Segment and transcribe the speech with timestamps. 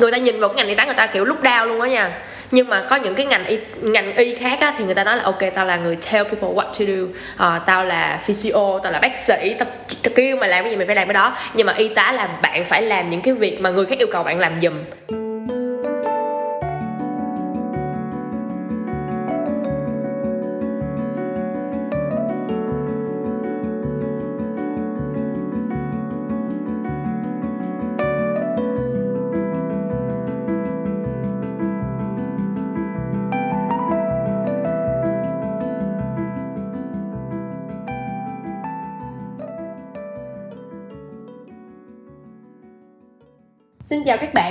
[0.00, 1.88] người ta nhìn vào cái ngành y tá người ta kiểu lúc đau luôn á
[1.88, 2.10] nha.
[2.50, 5.16] Nhưng mà có những cái ngành y ngành y khác á thì người ta nói
[5.16, 7.02] là ok tao là người tell people what to do.
[7.02, 9.68] Uh, tao là physio tao là bác sĩ tao,
[10.02, 11.36] tao kêu mà làm cái gì mày phải làm cái đó.
[11.54, 14.08] Nhưng mà y tá là bạn phải làm những cái việc mà người khác yêu
[14.12, 14.74] cầu bạn làm giùm.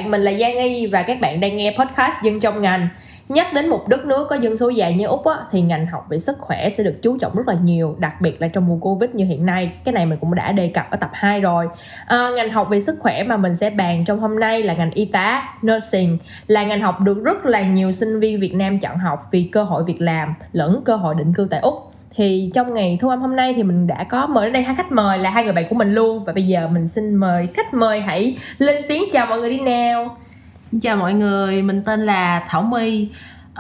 [0.06, 2.90] Bạn, mình là Giang Y và các bạn đang nghe podcast Dân trong ngành.
[3.30, 6.06] Nhắc đến một đất nước có dân số già như Úc á, thì ngành học
[6.10, 8.78] về sức khỏe sẽ được chú trọng rất là nhiều, đặc biệt là trong mùa
[8.82, 9.72] Covid như hiện nay.
[9.84, 11.68] Cái này mình cũng đã đề cập ở tập 2 rồi.
[12.06, 14.92] À, ngành học về sức khỏe mà mình sẽ bàn trong hôm nay là ngành
[14.92, 18.98] y tá, nursing, là ngành học được rất là nhiều sinh viên Việt Nam chọn
[18.98, 22.74] học vì cơ hội việc làm lẫn cơ hội định cư tại Úc thì trong
[22.74, 25.18] ngày thu âm hôm nay thì mình đã có mời đến đây hai khách mời
[25.18, 26.24] là hai người bạn của mình luôn.
[26.24, 29.60] Và bây giờ mình xin mời khách mời hãy lên tiếng chào mọi người đi
[29.60, 30.18] nào.
[30.64, 33.10] Xin chào mọi người, mình tên là Thảo My.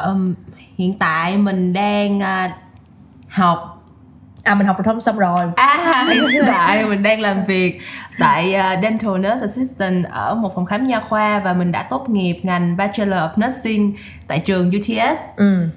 [0.05, 0.33] Um,
[0.77, 2.51] hiện tại mình đang uh,
[3.29, 3.71] học.
[4.43, 5.39] À mình học phổ thông xong rồi.
[5.55, 7.79] À hiện tại mình đang làm việc
[8.19, 12.09] tại uh, Dental Nurse Assistant ở một phòng khám nha khoa và mình đã tốt
[12.09, 13.93] nghiệp ngành Bachelor of Nursing
[14.27, 15.19] tại trường UTS.
[15.35, 15.69] ừ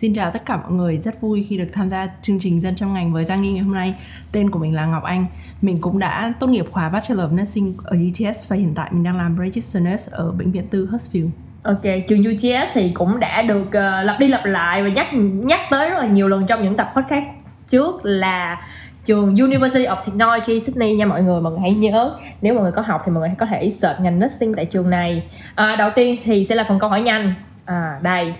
[0.00, 2.74] Xin chào tất cả mọi người, rất vui khi được tham gia chương trình Dân
[2.74, 3.94] trong ngành với Giang Nghi ngày hôm nay.
[4.32, 5.26] Tên của mình là Ngọc Anh.
[5.62, 9.04] Mình cũng đã tốt nghiệp khóa Bachelor of Nursing ở UTS và hiện tại mình
[9.04, 11.28] đang làm registered Nurse ở Bệnh viện Tư Hurstville.
[11.62, 15.60] Ok, trường UTS thì cũng đã được uh, lặp đi lặp lại và nhắc nhắc
[15.70, 17.26] tới rất là nhiều lần trong những tập podcast
[17.68, 18.62] trước là
[19.04, 22.72] trường University of Technology Sydney nha mọi người mọi người hãy nhớ nếu mọi người
[22.72, 25.22] có học thì mọi người có thể search ngành nursing tại trường này
[25.54, 27.34] à, đầu tiên thì sẽ là phần câu hỏi nhanh
[27.64, 28.32] à đây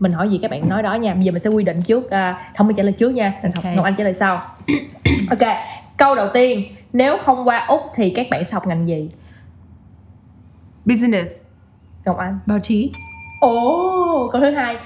[0.00, 1.14] mình hỏi gì các bạn nói đó nha.
[1.14, 3.32] Bây giờ mình sẽ quy định trước à, thông minh trả lời trước nha.
[3.42, 3.74] Ngọc, Ok.
[3.76, 4.42] Ngọc Anh trả lời sau.
[5.30, 5.56] Ok
[5.96, 6.64] câu đầu tiên.
[6.92, 9.10] Nếu không qua úc thì các bạn sẽ học ngành gì?
[10.84, 11.42] Business.
[12.04, 12.38] Ngọc Anh.
[12.46, 12.90] Báo chí,
[13.40, 14.76] ồ câu thứ hai.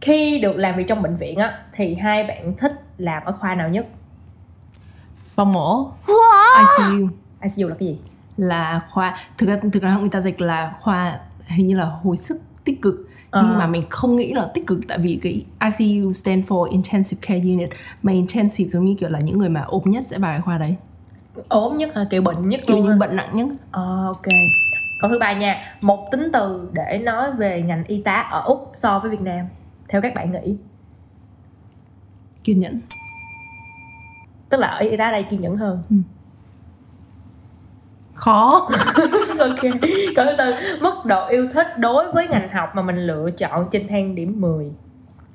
[0.00, 3.54] Khi được làm việc trong bệnh viện á thì hai bạn thích làm ở khoa
[3.54, 3.86] nào nhất?
[5.16, 5.90] Phòng mổ.
[6.06, 7.08] ICU
[7.42, 7.98] ICU là cái gì?
[8.36, 12.16] Là khoa thực ra thực ra người ta dịch là khoa hình như là hồi
[12.16, 13.44] sức tích cực Ờ.
[13.48, 15.44] nhưng mà mình không nghĩ là tích cực tại vì cái
[15.78, 17.70] ICU stand for intensive care unit
[18.02, 20.58] mà intensive giống như kiểu là những người mà ốm nhất sẽ vào cái khoa
[20.58, 20.76] đấy.
[21.48, 22.06] Ốm nhất hả?
[22.10, 22.96] Kiểu bệnh nhất kiểu luôn như hả?
[22.96, 23.46] bệnh nặng nhất.
[23.70, 24.26] Ờ, ok.
[25.00, 25.76] Câu thứ ba nha.
[25.80, 29.46] Một tính từ để nói về ngành y tá ở úc so với việt nam
[29.88, 30.56] theo các bạn nghĩ.
[32.44, 32.80] Kiên nhẫn.
[34.48, 35.82] Tức là ở y tá đây kiên nhẫn hơn
[38.18, 38.68] khó.
[39.38, 39.60] Ok
[40.16, 43.68] câu thứ tư mức độ yêu thích đối với ngành học mà mình lựa chọn
[43.70, 44.66] trên thang điểm 10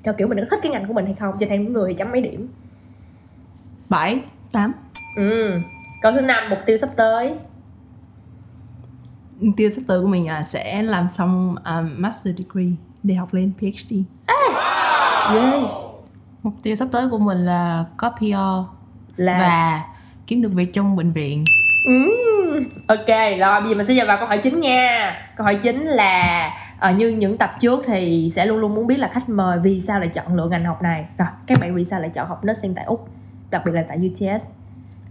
[0.02, 1.34] theo kiểu mình có thích cái ngành của mình hay không?
[1.40, 2.48] Trên thang điểm 10 thì chấm mấy điểm?
[3.88, 4.20] 7
[4.52, 4.72] 8
[5.16, 5.60] ừ
[6.02, 7.34] câu thứ năm mục tiêu sắp tới.
[9.40, 12.70] Mục tiêu sắp tới của mình là sẽ làm xong um, master degree
[13.02, 13.94] để học lên PhD
[14.26, 15.64] yeah.
[16.42, 18.24] Mục tiêu sắp tới của mình là có PR
[19.16, 19.84] là và
[20.26, 21.44] kiếm được việc trong bệnh viện.
[21.86, 22.10] Ừm,
[22.86, 25.16] ok rồi bây giờ mình sẽ vào câu hỏi chính nha.
[25.36, 28.98] Câu hỏi chính là ờ, như những tập trước thì sẽ luôn luôn muốn biết
[28.98, 31.04] là khách mời vì sao lại chọn lựa ngành học này.
[31.18, 33.08] Rồi các bạn vì sao lại chọn học nursing tại úc
[33.50, 34.38] đặc biệt là tại UTS à,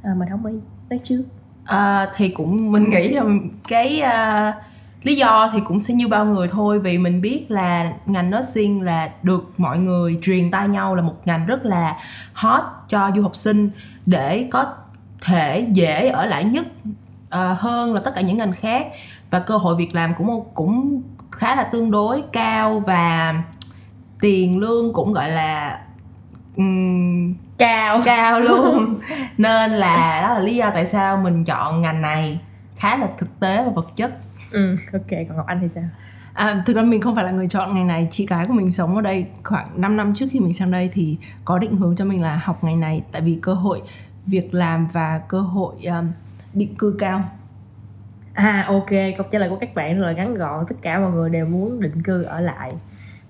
[0.03, 0.51] ờ, mình không biết
[0.89, 1.23] nói trước.
[1.65, 3.23] À, thì cũng mình nghĩ là
[3.69, 4.55] cái uh,
[5.03, 8.81] lý do thì cũng sẽ như bao người thôi vì mình biết là ngành nursing
[8.81, 11.97] là được mọi người truyền tai nhau là một ngành rất là
[12.33, 13.69] hot cho du học sinh
[14.05, 14.65] để có
[15.21, 16.65] thể dễ ở lại nhất
[17.33, 18.87] à, hơn là tất cả những ngành khác.
[19.31, 21.01] Và cơ hội việc làm cũng cũng
[21.31, 23.35] khá là tương đối cao và
[24.21, 25.79] tiền lương cũng gọi là
[26.57, 28.01] ừm, cao.
[28.05, 28.99] cao luôn.
[29.37, 32.39] Nên là đó là lý do tại sao mình chọn ngành này
[32.75, 34.13] khá là thực tế và vật chất.
[34.51, 35.83] Ừ, ok còn ngọc anh thì sao?
[36.33, 38.07] À, thực ra mình không phải là người chọn ngành này.
[38.11, 40.89] Chị gái của mình sống ở đây khoảng 5 năm trước khi mình sang đây
[40.93, 43.01] Thì có định hướng cho mình là học ngành này.
[43.11, 43.81] Tại vì cơ hội
[44.25, 46.11] việc làm và cơ hội um,
[46.53, 47.29] định cư cao.
[48.33, 51.29] À ok câu trả lời của các bạn là ngắn gọn tất cả mọi người
[51.29, 52.71] đều muốn định cư ở lại.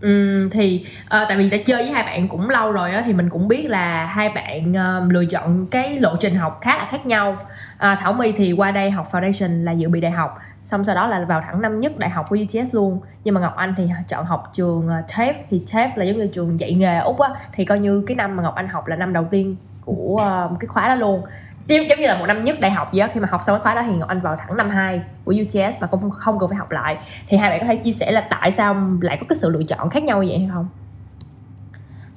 [0.06, 3.14] Uhm, thì uh, tại vì đã chơi với hai bạn cũng lâu rồi á thì
[3.14, 6.88] mình cũng biết là hai bạn uh, lựa chọn cái lộ trình học khá là
[6.92, 7.32] khác nhau.
[7.32, 10.96] Uh, Thảo My thì qua đây học foundation là dự bị đại học xong sau
[10.96, 13.00] đó là vào thẳng năm nhất đại học của UTS luôn.
[13.24, 16.18] Nhưng mà Ngọc Anh thì chọn học trường ờ, uh, TAFE thì TAFE là giống
[16.18, 18.88] như trường dạy nghề Úc á thì coi như cái năm mà Ngọc Anh học
[18.88, 19.56] là năm đầu tiên
[19.86, 21.24] của uh, cái khóa đó luôn
[21.68, 23.64] giống, giống như là một năm nhất đại học vậy khi mà học xong cái
[23.64, 26.50] khóa đó thì ngọc anh vào thẳng năm 2 của UTS và không không cần
[26.50, 26.98] phải học lại.
[27.28, 29.64] Thì hai bạn có thể chia sẻ là tại sao lại có cái sự lựa
[29.64, 30.68] chọn khác nhau như vậy hay không?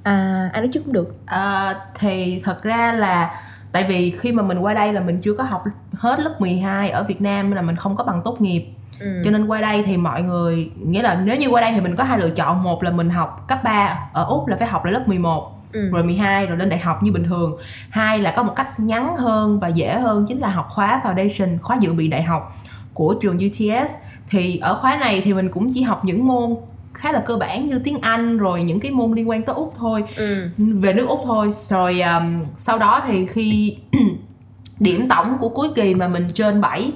[0.03, 1.17] À anh nói trước cũng được.
[1.27, 3.41] À, thì thật ra là
[3.73, 6.91] tại vì khi mà mình qua đây là mình chưa có học hết lớp 12
[6.91, 8.67] ở Việt Nam là mình không có bằng tốt nghiệp.
[9.01, 9.21] Ừ.
[9.25, 11.97] cho nên qua đây thì mọi người nghĩa là nếu như qua đây thì mình
[11.97, 12.63] có hai lựa chọn.
[12.63, 15.56] Một là mình học cấp 3 ở úc là phải học lại lớp 11 ừ.
[15.73, 17.57] Rồi 12 rồi lên đại học như bình thường.
[17.91, 21.59] Hai là có một cách ngắn hơn và dễ hơn chính là học khóa foundation
[21.63, 22.57] khóa dự bị đại học
[22.95, 23.93] của trường UTS
[24.29, 26.57] thì ở khóa này thì mình cũng chỉ học những môn
[26.97, 29.75] khá là cơ bản như tiếng Anh rồi những cái môn liên quan tới úc
[29.79, 30.05] thôi.
[30.17, 30.45] Ừ.
[30.57, 31.51] về nước úc thôi.
[31.69, 33.77] Rồi um, sau đó thì khi
[34.81, 36.93] điểm tổng của cuối kỳ mà mình trên 7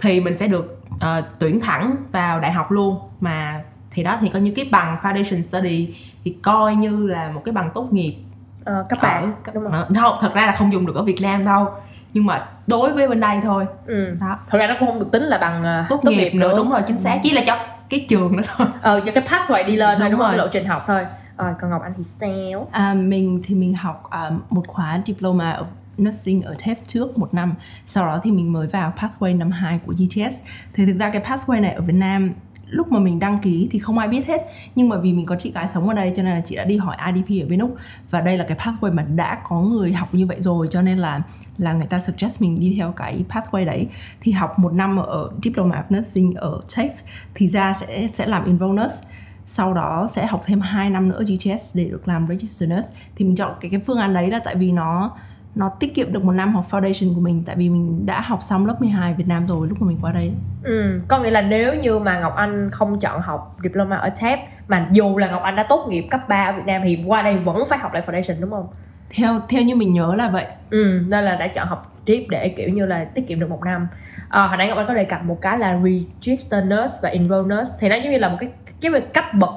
[0.00, 2.98] thì mình sẽ được uh, tuyển thẳng vào đại học luôn.
[3.20, 3.60] Mà
[3.98, 7.52] thì đó thì có những cái bằng foundation study thì coi như là một cái
[7.52, 8.14] bằng tốt nghiệp.
[8.60, 9.32] Uh, các bạn.
[9.54, 9.94] Đúng không?
[9.94, 11.68] Không thật ra là không dùng được ở Việt Nam đâu.
[12.14, 13.66] Nhưng mà đối với bên đây thôi.
[13.86, 14.16] Ừ.
[14.20, 14.38] đó.
[14.50, 16.48] Thật ra nó cũng không được tính là bằng uh, tốt, tốt nghiệp, nữa.
[16.48, 17.14] nữa đúng rồi chính xác.
[17.14, 17.20] Ừ.
[17.22, 17.56] chỉ là cho
[17.90, 18.66] cái trường đó thôi.
[18.82, 20.36] Ờ cho cái pathway đi lên thôi đúng, đúng rồi.
[20.36, 21.06] lộ trình học thôi.
[21.38, 22.68] Rồi còn ngọc anh thì sao?
[22.72, 25.64] À, mình thì mình học um, một khóa diploma ở
[26.02, 27.54] nursing ở TEF trước một năm.
[27.86, 30.42] Sau đó thì mình mới vào pathway năm 2 của GTS
[30.74, 32.32] thì thực ra cái pathway này ở Việt Nam
[32.70, 34.42] lúc mà mình đăng ký thì không ai biết hết,
[34.74, 36.64] nhưng mà vì mình có chị gái sống ở đây cho nên là chị đã
[36.64, 37.76] đi hỏi IDP ở bên úc
[38.10, 40.98] và đây là cái pathway mà đã có người học như vậy rồi, cho nên
[40.98, 41.20] là
[41.58, 43.86] là người ta suggest mình đi theo cái pathway đấy.
[44.20, 46.88] Thì học một năm ở diploma of nursing ở TAFE,
[47.34, 49.08] thì ra sẽ sẽ làm enroll nurse
[49.46, 52.92] sau đó sẽ học thêm 2 năm nữa GTS để được làm Registered nurse.
[53.16, 55.16] Thì mình chọn cái cái phương án đấy là tại vì nó
[55.58, 58.42] nó tiết kiệm được một năm học foundation của mình tại vì mình đã học
[58.42, 60.32] xong lớp 12 Việt Nam rồi lúc mà mình qua đây.
[60.62, 64.38] Ừ, có nghĩa là nếu như mà Ngọc Anh không chọn học diploma ở TEP
[64.68, 67.22] mà dù là Ngọc Anh đã tốt nghiệp cấp 3 ở Việt Nam thì qua
[67.22, 68.66] đây vẫn phải học lại foundation đúng không?
[69.10, 70.46] Theo theo như mình nhớ là vậy.
[70.70, 73.60] Ừ, nên là đã chọn học trip để kiểu như là tiết kiệm được một
[73.64, 73.88] năm.
[74.28, 77.54] À, hồi nãy Ngọc Anh có đề cập một cái là register nurse và enroll
[77.54, 78.50] nurse thì nó giống như là một cái
[78.80, 79.50] cái cấp bậc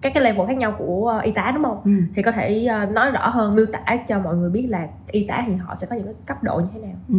[0.00, 1.90] các cái level khác nhau của ờ, y tá đúng không ừ.
[2.14, 5.26] thì có thể ờ, nói rõ hơn miêu tả cho mọi người biết là y
[5.26, 7.18] tá thì họ sẽ có những cái cấp độ như thế nào ừ.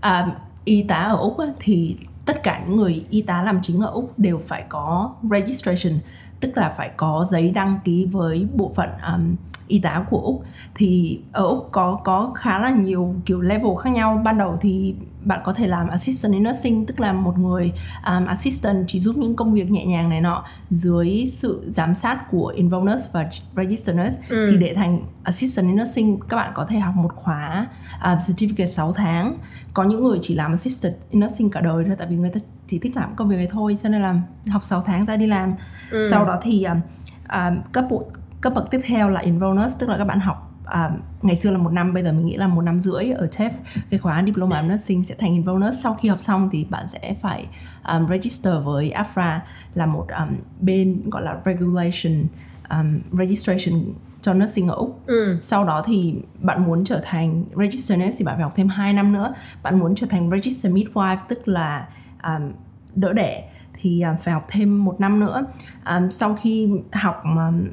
[0.00, 0.26] à,
[0.64, 4.18] y tá ở úc thì tất cả những người y tá làm chính ở úc
[4.18, 5.98] đều phải có registration
[6.40, 9.36] tức là phải có giấy đăng ký với bộ phận um,
[9.72, 10.44] y tá của úc.
[10.74, 14.20] Thì ở úc có có khá là nhiều kiểu level khác nhau.
[14.24, 17.72] Ban đầu thì bạn có thể làm assistant in nursing tức là một người
[18.06, 22.30] um, assistant chỉ giúp những công việc nhẹ nhàng này nọ dưới sự giám sát
[22.30, 24.20] của enroll nurse và register nurse.
[24.28, 24.48] Ừ.
[24.50, 27.66] thì để thành assistant in nursing các bạn có thể học một khóa
[28.04, 29.38] um, certificate 6 tháng.
[29.74, 32.40] Có những người chỉ làm assistant in nursing cả đời thôi tại vì người ta
[32.66, 35.26] chỉ thích làm công việc này thôi cho nên là học 6 tháng ra đi
[35.26, 35.54] làm.
[35.90, 36.08] Ừ.
[36.10, 36.80] sau đó thì um,
[37.32, 38.04] um, cấp bộ
[38.42, 40.90] cấp bậc tiếp theo là enroll nurse tức là các bạn học à,
[41.22, 43.50] ngày xưa là một năm bây giờ mình nghĩ là một năm rưỡi ở TEF
[43.90, 47.14] cái khóa diploma nursing sẽ thành enroll nurse sau khi học xong thì bạn sẽ
[47.20, 47.46] phải
[47.92, 49.38] um, register với AFRA
[49.74, 52.26] là một um, bên gọi là regulation
[52.70, 53.84] um, registration
[54.22, 55.06] cho nursing ở Úc.
[55.06, 55.38] Ừ.
[55.42, 58.92] Sau đó thì bạn muốn trở thành register nurse thì bạn phải học thêm 2
[58.92, 59.34] năm nữa.
[59.62, 61.88] Bạn muốn trở thành register midwife tức là
[62.22, 62.52] um,
[62.94, 65.44] đỡ đẻ thì uh, phải học thêm một năm nữa.
[65.86, 67.64] Um, sau khi học um,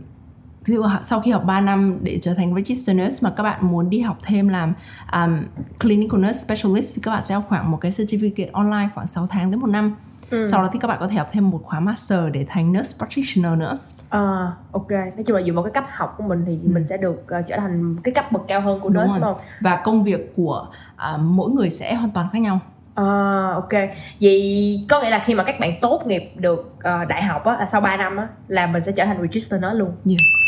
[0.65, 3.59] ví dụ sau khi học 3 năm để trở thành registered nurse mà các bạn
[3.61, 4.73] muốn đi học thêm làm
[5.13, 5.37] um,
[5.79, 9.27] clinical nurse specialist thì các bạn sẽ học khoảng một cái certificate online khoảng 6
[9.27, 9.95] tháng đến một năm
[10.29, 10.47] ừ.
[10.51, 12.97] sau đó thì các bạn có thể học thêm một khóa master để thành nurse
[12.97, 13.77] practitioner nữa
[14.09, 16.69] À, ok, nói chung là dựa vào cái cấp học của mình thì ừ.
[16.73, 19.21] mình sẽ được uh, trở thành cái cấp bậc cao hơn của nurse đúng, đúng
[19.21, 19.37] không?
[19.61, 20.67] Và công việc của
[21.13, 22.59] uh, mỗi người sẽ hoàn toàn khác nhau.
[22.95, 23.05] À,
[23.53, 23.73] ok
[24.21, 27.57] vậy có nghĩa là khi mà các bạn tốt nghiệp được uh, đại học á
[27.59, 30.38] là sau 3 năm á là mình sẽ trở thành register nó luôn yeah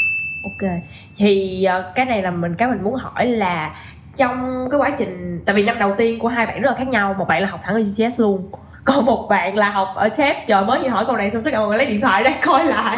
[0.43, 0.71] ok.
[1.17, 3.75] Thì uh, cái này là mình cái mình muốn hỏi là
[4.17, 6.87] trong cái quá trình tại vì năm đầu tiên của hai bạn rất là khác
[6.87, 8.51] nhau một bạn là học thẳng ở UCS luôn
[8.85, 10.47] còn một bạn là học ở chép.
[10.47, 12.31] Trời mới vừa hỏi câu này xong tất cả mọi người lấy điện thoại ra
[12.45, 12.97] coi lại.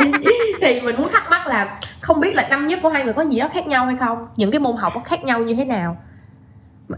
[0.62, 3.22] Thì mình muốn thắc mắc là không biết là năm nhất của hai người có
[3.22, 4.28] gì đó khác nhau hay không?
[4.36, 5.98] Những cái môn học có khác nhau như thế nào?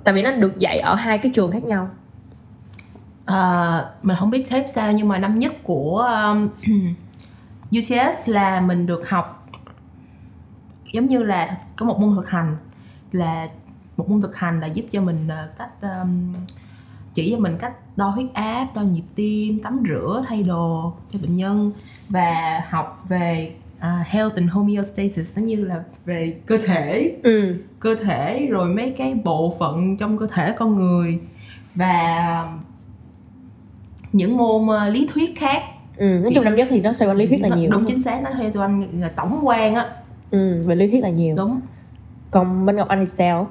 [0.04, 1.90] Tại vì nó được dạy ở hai cái trường khác nhau.
[3.26, 6.50] À, mình không biết TEP sao nhưng mà năm nhất của um,
[7.78, 9.35] UCS là mình được học
[10.92, 12.58] giống như là có một môn thực hành
[13.12, 13.48] là
[13.98, 16.34] một môn thực hành là giúp cho mình ờ, cách um,
[17.14, 21.20] chỉ cho mình cách đo huyết áp đo nhịp tim tắm rửa thay đồ cho
[21.20, 21.72] bệnh nhân
[22.10, 27.16] và học về uh, health and homeostasis giống như là về cơ thể.
[27.24, 27.56] Ừ.
[27.80, 31.20] cơ thể rồi mấy cái bộ phận trong cơ thể con người
[31.76, 32.50] và
[34.14, 35.62] những môn uh, lý thuyết khác.
[35.98, 37.86] Ừ, nói chung năm nhất thì nó xoay quanh lý thuyết là nhiều đúng, đúng
[37.86, 38.22] chính xác.
[38.24, 39.90] Nó xoay quanh là tổng quan á
[40.36, 41.36] ừ về lý thuyết là nhiều.
[41.38, 41.60] Đúng.
[42.32, 43.48] Còn bên ngọc anh thì sao?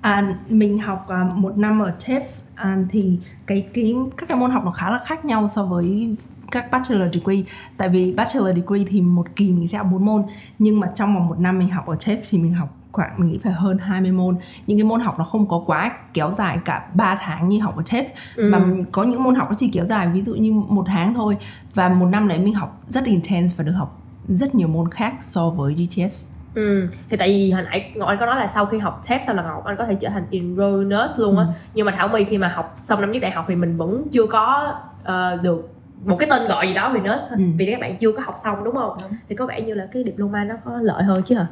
[0.00, 2.20] À, mình học à, một năm ở TEF
[2.54, 6.16] à, thì cái cái các cái môn học nó khá là khác nhau so với
[6.50, 7.42] các bachelor degree.
[7.76, 10.22] Tại vì bachelor degree thì một kỳ mình sẽ học 4 môn
[10.58, 13.28] nhưng mà trong vòng một năm mình học ở TEF thì mình học khoảng mình
[13.30, 14.36] nghĩ phải hơn 20 môn.
[14.66, 17.76] Những cái môn học nó không có quá kéo dài cả 3 tháng như học
[17.76, 18.04] ở TEF
[18.36, 18.48] Ừ.
[18.52, 18.60] mà
[18.92, 21.36] có những môn học nó chỉ kéo dài ví dụ như một tháng thôi.
[21.74, 25.14] Và một năm đấy mình học rất intense và được học rất nhiều môn khác
[25.20, 28.66] so với GTS Ừ, thì tại vì hồi nãy Ngọc Anh có nói là sau
[28.66, 31.44] khi học TEP xong là Ngọc Anh có thể trở thành enroll nurse luôn á
[31.44, 31.50] Ừ.
[31.74, 34.04] nhưng mà Thảo My khi mà học xong năm nhất đại học thì mình vẫn
[34.12, 37.36] chưa có ờ, được một cái tên gọi gì đó về nurse Ừ.
[37.56, 39.10] vì các bạn chưa có học xong đúng không Đúng.
[39.28, 41.46] thì có vẻ như là cái diploma nó có lợi hơn chứ hả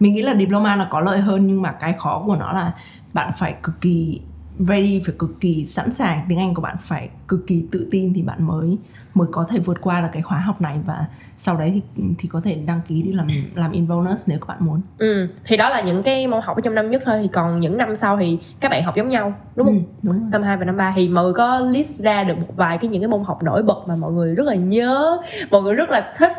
[0.00, 2.72] mình nghĩ là diploma là có lợi hơn nhưng mà cái khó của nó là
[3.12, 4.20] bạn phải cực kỳ
[4.58, 8.14] ready phải cực kỳ sẵn sàng tiếng Anh của bạn phải cực kỳ tự tin
[8.14, 8.78] thì bạn mới
[9.14, 10.78] mới có thể vượt qua được cái khóa học này.
[10.86, 11.04] Và
[11.36, 14.58] sau đấy thì thì có thể đăng ký đi làm làm invonus nếu các bạn
[14.60, 14.80] muốn.
[14.98, 17.18] Ừ, thì đó là những cái môn học ở trong năm nhất thôi.
[17.22, 19.76] Thì còn những năm sau thì các bạn học giống nhau đúng không?
[19.76, 20.28] Ừ, đúng rồi.
[20.30, 22.90] năm 2 và năm 3 thì mọi người có list ra được một vài cái
[22.90, 25.18] những cái môn học nổi bật mà mọi người rất là nhớ
[25.50, 26.32] mọi người rất là thích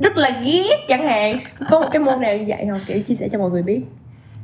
[0.00, 1.38] rất là ghét chẳng hạn.
[1.70, 2.80] Có một cái môn nào như vậy không?
[2.86, 3.82] Kiểu chia sẻ cho mọi người biết.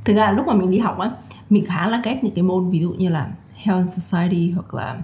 [0.04, 1.10] Thực ra lúc mà mình đi học á
[1.52, 4.74] mình khá là ghét những cái môn ví dụ như là health and society hoặc
[4.74, 4.96] là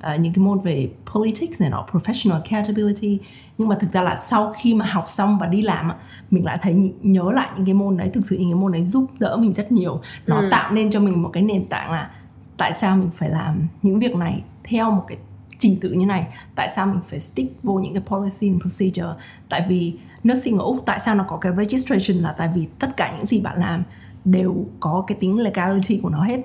[0.00, 3.18] à, những cái môn về politics này nọ professional accountability.
[3.58, 5.92] Nhưng mà thực ra là sau khi mà học xong và đi làm
[6.30, 8.84] mình lại thấy nhớ lại những cái môn đấy thực sự những cái môn đấy
[8.84, 10.00] giúp đỡ mình rất nhiều.
[10.26, 10.48] Nó Ừ.
[10.50, 12.10] tạo nên cho mình một cái nền tảng là
[12.56, 15.18] tại sao mình phải làm những việc này theo một cái
[15.58, 16.26] trình tự như này?
[16.54, 19.12] Tại sao mình phải stick vô những cái policy and procedure?
[19.48, 19.94] Tại vì
[20.28, 23.26] nursing ở úc tại sao nó có cái registration là tại vì tất cả những
[23.26, 23.82] gì bạn làm
[24.24, 26.40] đều có cái tính legality của nó hết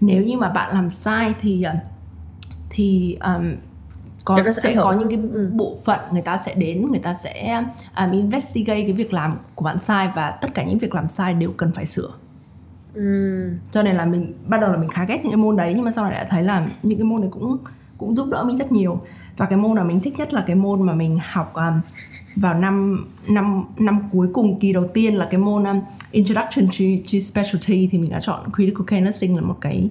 [0.00, 1.74] nếu như mà bạn làm sai thì ờ,
[2.70, 3.52] thì um,
[4.24, 5.50] có sẽ có những cái Ừ.
[5.54, 7.64] bộ phận người ta sẽ đến người ta sẽ
[7.98, 11.34] um, investigate cái việc làm của bạn sai và tất cả những việc làm sai
[11.34, 12.10] đều cần phải sửa
[12.94, 13.02] ừ.
[13.70, 15.84] cho nên là mình ban đầu là mình khá ghét những cái môn đấy nhưng
[15.84, 17.58] mà sau này đã thấy là những cái môn đấy cũng
[17.98, 19.00] cũng giúp đỡ mình rất nhiều
[19.36, 21.80] và cái môn mà mình thích nhất là cái môn mà mình học um,
[22.36, 25.80] vào năm năm năm cuối cùng kỳ đầu tiên là cái môn um,
[26.10, 29.90] introduction to, to specialty thì mình đã chọn critical care nursing là một cái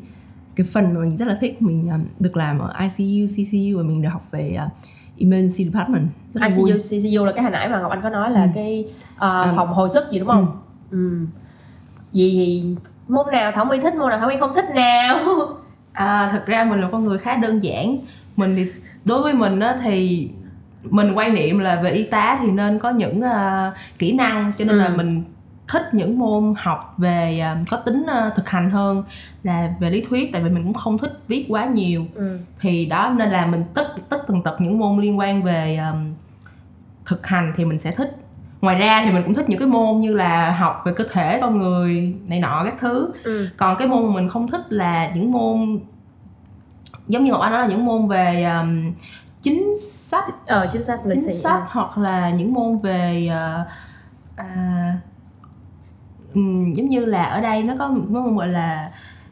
[0.56, 3.84] cái phần mà mình rất là thích mình um, được làm ở ICU, CCU và
[3.84, 4.72] mình được học về uh,
[5.20, 6.72] emergency department rất vui.
[6.72, 8.50] ICU, CCU là cái hồi nãy mà Ngọc Anh có nói là Ừ.
[8.56, 8.86] cái
[9.18, 10.60] ờ, phòng hồi sức gì đúng không?
[10.92, 11.20] Ừ.
[12.14, 12.76] Vậy thì
[13.08, 15.20] môn nào Thảo My thích, môn nào Thảo My không thích nào?
[15.94, 17.98] À, thật ra mình là con người khá đơn giản
[18.36, 18.66] mình thì
[19.06, 20.30] đối với mình á, thì
[20.90, 24.66] mình quan niệm là về y tá thì nên có những à, kỹ năng cho
[24.66, 24.94] nên là Ừ.
[24.98, 25.24] mình
[25.68, 29.04] thích những môn học về à, có tính à, thực hành hơn
[29.44, 32.40] là về lý thuyết tại vì mình cũng không thích viết quá nhiều ừ.
[32.60, 36.14] thì đó nên là mình tất tất tần tật những môn liên quan về um,
[37.06, 38.16] thực hành thì mình sẽ thích
[38.62, 41.40] ngoài ra thì mình cũng thích những cái môn như là học về cơ thể
[41.42, 43.48] con người này nọ các thứ Ừ.
[43.58, 45.80] còn cái môn mà mình không thích là những môn
[47.08, 48.92] giống như ngọc anh nói là những môn về um,
[49.48, 53.66] chính sách Ờ chính xác lịch chính sách hoặc là những môn về ờ,
[54.36, 54.98] à,
[56.34, 58.92] ừm, giống như là ở đây nó có một môn gọi là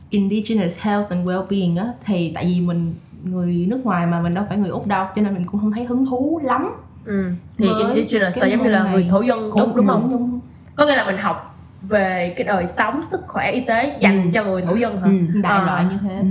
[0.09, 2.93] indigenous health and well-being á thì tại vì mình
[3.23, 5.71] người nước ngoài mà mình đâu phải người úc đâu cho nên mình cũng không
[5.71, 6.71] thấy hứng thú lắm
[7.05, 7.31] Ừ.
[7.57, 9.09] Thì với indigenous là giống như là môn người này.
[9.09, 10.11] thổ dân đúng, đúng không?
[10.11, 10.39] đúng
[10.75, 14.29] Có nghĩa là mình học về cái đời sống sức khỏe y tế dành Ừ.
[14.33, 15.05] cho người thổ dân hả?
[15.07, 15.41] Ừ.
[15.41, 15.65] đại À.
[15.65, 16.25] loại như thế Ừ.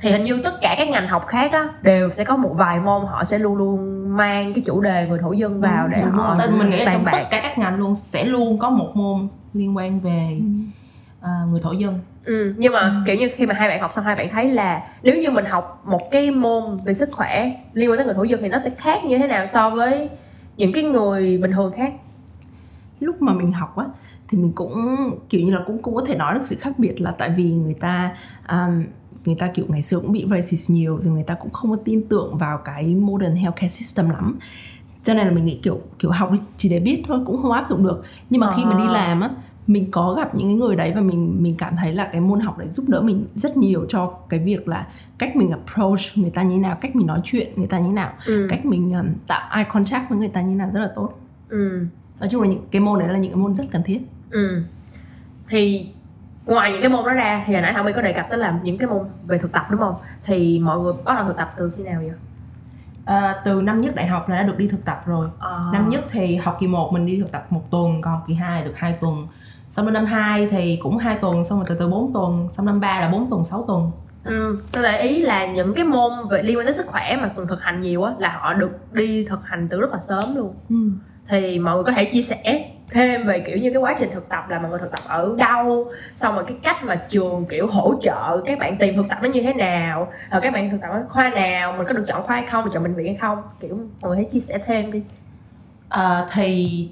[0.00, 2.80] thì hình như tất cả các ngành học khác á đều sẽ có một vài
[2.80, 6.10] môn họ sẽ luôn luôn mang cái chủ đề người thổ dân vào để Đúng
[6.10, 6.48] họ rồi.
[6.58, 7.12] Mình nghĩ là trong bạc.
[7.12, 10.38] tất cả các ngành luôn sẽ luôn có một môn liên quan về
[11.20, 14.04] ờ, người thổ dân Ừ, nhưng mà kiểu như khi mà hai bạn học xong
[14.04, 17.90] hai bạn thấy là nếu như mình học một cái môn về sức khỏe liên
[17.90, 20.08] quan tới người thổ dân thì nó sẽ khác như thế nào so với
[20.56, 21.92] những cái người bình thường khác
[23.00, 23.84] lúc mà mình học á
[24.28, 24.96] thì mình cũng
[25.28, 27.44] kiểu như là cũng cũng có thể nói được sự khác biệt là tại vì
[27.52, 28.10] người ta
[28.48, 28.84] um,
[29.24, 31.76] người ta kiểu ngày xưa cũng bị racist nhiều rồi người ta cũng không có
[31.84, 34.38] tin tưởng vào cái modern healthcare system lắm
[35.04, 37.66] cho nên là mình nghĩ kiểu kiểu học chỉ để biết thôi cũng không áp
[37.70, 38.92] dụng được nhưng mà khi mà đi À.
[38.92, 39.30] làm á
[39.66, 42.40] mình có gặp những cái người đấy và mình mình cảm thấy là cái môn
[42.40, 44.86] học đấy giúp đỡ mình rất nhiều cho cái việc là
[45.18, 47.86] cách mình approach người ta như thế nào cách mình nói chuyện người ta như
[47.86, 48.46] thế nào ừ.
[48.50, 51.12] cách mình um, tạo eye contact với người ta như thế nào rất là tốt
[51.48, 51.86] Ừ.
[52.20, 54.62] nói chung là những cái môn đấy là những cái môn rất cần thiết Ừ.
[55.48, 55.86] thì
[56.54, 58.38] ngoài những cái môn đó ra thì hồi nãy Thảo My có đề cập tới
[58.38, 59.94] là những cái môn về thực tập đúng không?
[60.24, 62.12] Thì mọi người bắt đầu thực tập từ khi nào vậy?
[63.04, 65.28] Ờ, từ năm nhất đại học là đã được đi thực tập rồi.
[65.38, 65.58] À.
[65.72, 68.64] năm nhất thì học kỳ 1 mình đi thực tập một tuần còn kỳ 2
[68.64, 69.26] được 2 tuần.
[69.70, 72.48] Xong đến năm 2 thì cũng 2 tuần xong rồi từ từ 4 tuần.
[72.50, 73.90] Xong năm 3 là 4 tuần 6 tuần.
[74.24, 77.30] Ừ, tôi để ý là những cái môn về liên quan tới sức khỏe mà
[77.36, 80.36] cần thực hành nhiều á là họ được đi thực hành từ rất là sớm
[80.36, 80.54] luôn.
[80.68, 80.76] Ừ.
[81.28, 84.28] thì mọi người có thể chia sẻ thêm về kiểu như cái quá trình thực
[84.28, 87.66] tập là mọi người thực tập ở đâu xong rồi cái cách mà trường kiểu
[87.66, 90.80] hỗ trợ các bạn tìm thực tập nó như thế nào rồi các bạn thực
[90.80, 93.06] tập ở khoa nào mình có được chọn khoa hay không mình chọn bệnh viện
[93.06, 93.42] hay không?
[93.60, 95.02] Kiểu mọi người hãy chia sẻ thêm đi.
[95.88, 96.88] À, thì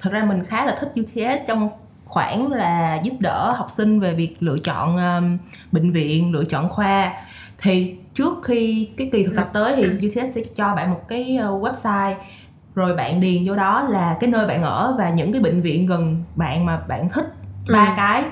[0.00, 1.70] thật ra mình khá là thích UTS trong
[2.04, 5.38] khoảng là giúp đỡ học sinh về việc lựa chọn um,
[5.72, 7.12] bệnh viện lựa chọn khoa.
[7.58, 11.36] Thì trước khi cái kỳ thực tập tới thì UTS sẽ cho bạn một cái
[11.36, 12.14] ờ, website
[12.74, 15.86] rồi bạn điền vô đó là cái nơi bạn ở và những cái bệnh viện
[15.86, 17.26] gần bạn mà bạn thích
[17.72, 17.92] ba Ừ.
[17.96, 18.22] cái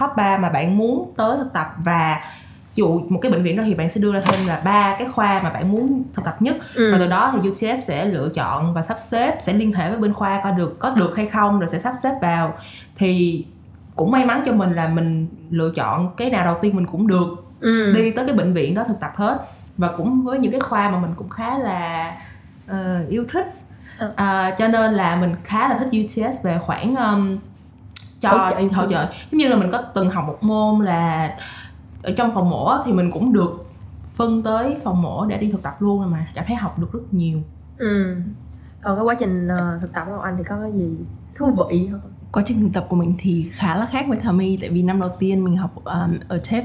[0.00, 2.20] top 3 mà bạn muốn tới thực tập và
[2.74, 5.08] dụ một cái bệnh viện đó thì bạn sẽ đưa ra thêm là ba cái
[5.08, 6.92] khoa mà bạn muốn thực tập nhất ừ.
[6.92, 9.98] và từ đó thì UTS sẽ lựa chọn và sắp xếp sẽ liên hệ với
[9.98, 12.54] bên khoa coi được có được hay không rồi sẽ sắp xếp vào
[12.96, 13.44] thì
[13.94, 17.06] cũng may mắn cho mình là mình lựa chọn cái nào đầu tiên mình cũng
[17.06, 17.28] được
[17.60, 17.92] ừ.
[17.92, 19.46] đi tới cái bệnh viện đó thực tập hết
[19.78, 22.12] và cũng với những cái khoa mà mình cũng khá là
[22.66, 23.54] ờ, yêu thích
[24.16, 27.38] À, cho nên là mình khá là thích UTS về khoản um,
[28.20, 29.06] cho Hỗ trợ hỗ trợ.
[29.30, 31.36] giống như là mình có từng học một môn là
[32.02, 33.66] ở trong phòng mổ thì mình cũng được
[34.14, 37.14] phân tới phòng mổ để đi thực tập luôn mà cảm thấy học được rất
[37.14, 37.42] nhiều.
[37.78, 38.16] Ừ.
[38.82, 40.90] còn cái quá trình ờ, thực tập của anh thì có cái gì
[41.34, 42.00] thú vị không?
[42.32, 44.82] Quá trình thực tập của mình thì khá là khác với Thảo My tại vì
[44.82, 46.62] năm đầu tiên mình học um, ở TEF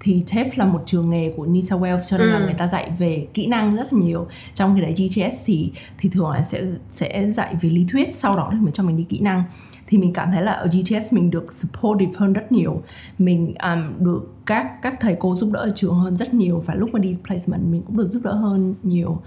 [0.00, 2.32] thì TEF là một trường nghề của New South Wales cho nên Ừ.
[2.32, 4.26] là người ta dạy về kỹ năng rất là nhiều.
[4.54, 8.36] Trong khi đấy GTS thì thì thường là sẽ sẽ dạy về lý thuyết sau
[8.36, 9.42] đó thì mới cho mình đi kỹ năng.
[9.86, 12.82] Thì mình cảm thấy là ở GTS mình được supportive hơn rất nhiều.
[13.18, 16.74] Mình um, được các các thầy cô giúp đỡ ở trường hơn rất nhiều và
[16.74, 19.20] lúc mà đi placement mình cũng được giúp đỡ hơn nhiều.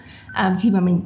[0.46, 1.01] Um, khi mà mình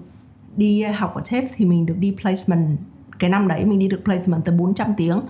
[0.57, 2.77] đi học ở TEF thì mình được đi placement
[3.19, 5.21] cái năm đấy mình đi được placement tới 400 tiếng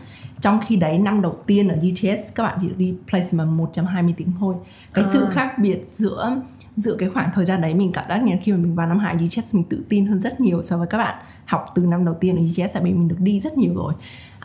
[0.41, 4.31] trong khi đấy năm đầu tiên ở GTS các bạn chỉ đi placement 120 tiếng
[4.39, 4.55] thôi
[4.93, 5.29] cái sự À.
[5.33, 6.41] khác biệt giữa
[6.75, 8.87] giữa cái khoảng thời gian đấy mình cảm giác như là khi mà mình vào
[8.87, 11.15] năm hai GTS mình tự tin hơn rất nhiều so với các bạn
[11.45, 13.93] học từ năm đầu tiên ở GTS tại vì mình được đi rất nhiều rồi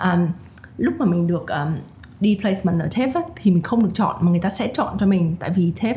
[0.04, 0.26] um,
[0.76, 1.74] lúc mà mình được um,
[2.20, 4.96] đi placement ở TEF á, thì mình không được chọn mà người ta sẽ chọn
[5.00, 5.94] cho mình tại vì TEF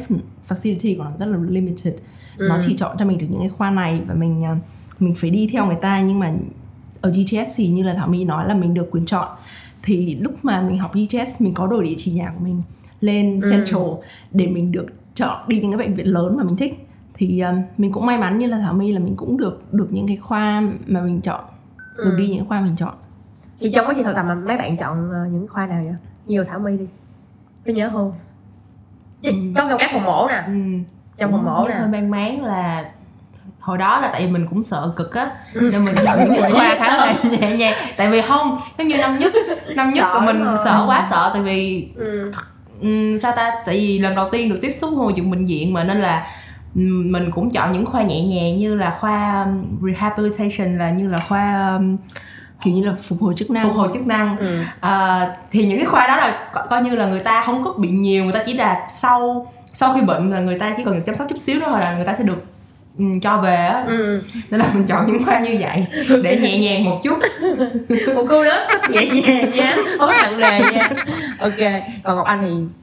[0.48, 1.94] facility của nó rất là limited
[2.38, 2.60] nó Ừ.
[2.66, 4.58] chỉ chọn cho mình được những cái khoa này và mình uh,
[5.02, 6.34] mình phải đi theo người ta nhưng mà
[7.04, 9.28] ở GTS thì như là Thảo My nói là mình được quyền chọn
[9.84, 12.62] thì lúc mà mình học GTS mình có đổi địa chỉ nhà của mình
[13.02, 13.52] lên Ừ.
[13.52, 13.82] Central
[14.32, 17.62] để mình được chọn đi những cái bệnh viện lớn mà mình thích thì um,
[17.78, 20.18] mình cũng may mắn như là Thảo My là mình cũng được được những cái
[20.18, 21.44] khoa mà mình chọn
[21.98, 22.18] được Ừ.
[22.18, 22.94] đi những khoa mình chọn
[23.60, 25.94] thì trong quá trình thực tập mà mấy bạn chọn ờ, những khoa nào vậy
[26.28, 26.86] nhiều thảo my đi
[27.66, 28.14] có nhớ không
[29.24, 29.32] Ừ.
[29.56, 30.54] có trong các phòng mổ nè ừ.
[31.18, 32.92] trong phòng mổ nè hơi mang máng là
[33.64, 35.70] hồi đó là tại vì mình cũng sợ cực á Ừ.
[35.74, 38.98] nên mình chọn những cái khoa khá là nhẹ nhàng tại vì không giống như
[38.98, 39.34] năm nhất
[39.76, 40.56] năm nhất Sợ mình rồi.
[40.66, 42.32] sợ quá sợ tại vì ừ.
[42.82, 45.74] Ừm, sao ta tại vì lần đầu tiên được tiếp xúc ngồi dựng bệnh viện
[45.74, 46.28] mà nên là
[46.76, 51.10] ừm, mình cũng chọn những khoa nhẹ nhàng như là khoa um, rehabilitation là như
[51.10, 51.98] là khoa um,
[52.64, 54.58] kiểu như là phục hồi chức năng phục hồi chức năng Ừ.
[54.80, 57.74] à, thì những cái khoa đó là co- coi như là người ta không có
[57.78, 60.96] bị nhiều người ta chỉ là sau sau khi bệnh là người ta chỉ cần
[60.96, 62.44] được chăm sóc chút xíu đó thôi là người ta sẽ được
[63.22, 63.84] cho về á.
[63.88, 64.22] Ừ.
[64.50, 65.86] nên là mình chọn những khoa như vậy
[66.24, 67.18] để nhẹ nhàng một chút.
[68.16, 69.76] Một cô đó nhẹ nhàng nha.
[69.98, 70.90] Không có nặng nề nha.
[71.40, 72.78] Ok còn ngọc anh thì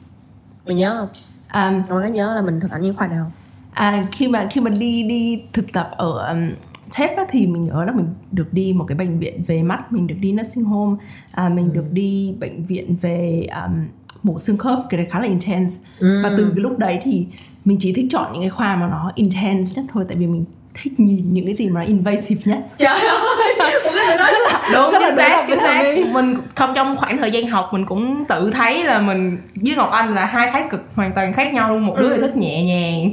[0.67, 1.09] mình nhớ không?
[1.53, 3.33] Um, ngọc anh có nhớ là mình thực hành những khoa nào.
[3.73, 6.51] À, khi mà khi mà đi đi thực tập ở um,
[6.97, 10.07] á, thì mình nhớ là mình được đi một cái bệnh viện về mắt mình
[10.07, 10.97] được đi nursing home
[11.35, 13.87] à, mình được đi bệnh viện về um,
[14.23, 16.21] mổ xương khớp cái đấy khá là intense Ừ.
[16.23, 17.27] và từ cái lúc đấy thì
[17.65, 20.45] mình chỉ thích chọn những cái khoa mà nó intense nhất thôi tại vì mình
[20.83, 22.59] thích nhìn những cái gì mà nó invasive nhất?
[22.79, 23.71] Trời ơi nói
[24.33, 26.13] rất là đúng Rất là chính đúng xác chính xác.
[26.13, 29.91] mình không trong khoảng thời gian học mình cũng tự thấy là mình với ngọc
[29.91, 31.87] anh là hai thái cực hoàn toàn khác nhau luôn.
[31.87, 32.15] Một đứa Ừ.
[32.17, 33.11] thì thích nhẹ nhàng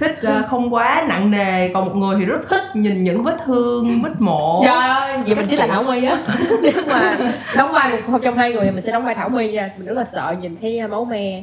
[0.00, 3.36] thích ờ, không quá nặng nề còn một người thì rất thích nhìn những vết
[3.46, 4.62] thương vết mổ.
[4.64, 6.18] Trời ơi vậy mình chính là thảo my á.
[6.62, 7.16] Nếu mà
[7.56, 9.70] đóng vai một không trong hai người thì mình sẽ đóng vai thảo my nha.
[9.78, 11.42] Mình rất là sợ nhìn thấy máu me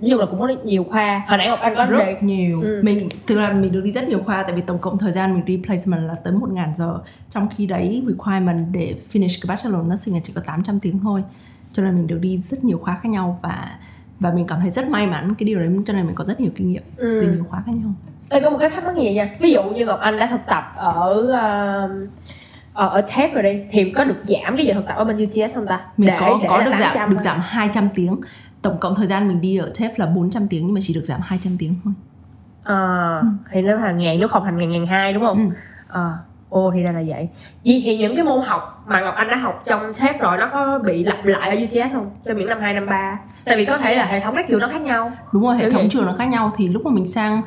[0.00, 1.22] nói chung là cũng có nhiều khoa.
[1.28, 2.60] Hồi nãy ngọc anh có rất đề nhiều.
[2.62, 2.80] Ừ.
[2.84, 5.34] mình thực ra mình được đi rất nhiều khoa tại vì tổng cộng thời gian
[5.34, 6.98] mình đi placement là tới 1.000 giờ.
[7.30, 11.22] Trong khi đấy requirement để finish cái bachelor nursing là chỉ có 800 tiếng thôi.
[11.72, 13.78] Cho nên mình được đi rất nhiều khoa khác nhau và
[14.20, 15.68] và mình cảm thấy rất may mắn cái điều đấy.
[15.86, 17.18] Cho nên mình có rất nhiều kinh nghiệm Ừ.
[17.22, 17.92] từ nhiều khoa khác nhau.
[18.28, 19.30] Ê, có một cái thắc mắc vậy nha?
[19.40, 22.06] Ví dụ như ngọc anh đã thực tập ở um,
[22.72, 25.16] ở, ở TEF rồi đi thì có được giảm cái giờ thực tập ở bên
[25.24, 25.80] UTS không ta?
[25.96, 28.20] Mình Để- có để có là được 800 giảm được giảm 200 tiếng
[28.62, 31.04] tổng cộng thời gian mình đi ở TEF là 400 tiếng nhưng mà chỉ được
[31.04, 31.92] giảm 200 tiếng thôi.
[32.64, 35.38] Ờ, thì nó thành ngàn nếu không thành ngàn ngàn hai đúng không?
[35.38, 35.54] Ừ.
[35.88, 36.12] Ờ,
[36.48, 37.28] ồ thì ra là vậy.
[37.64, 40.48] Vậy thì những cái môn học mà ngọc anh đã học trong TEF rồi nó
[40.52, 42.10] có bị lặp lại ở UTS không?
[42.24, 44.60] Cho những năm 2, năm 3 tại vì có thể là hệ thống các trường
[44.60, 45.12] nó khác nhau.
[45.32, 46.52] Đúng rồi hệ thống trường nó khác nhau.
[46.56, 47.42] Thì lúc mà mình sang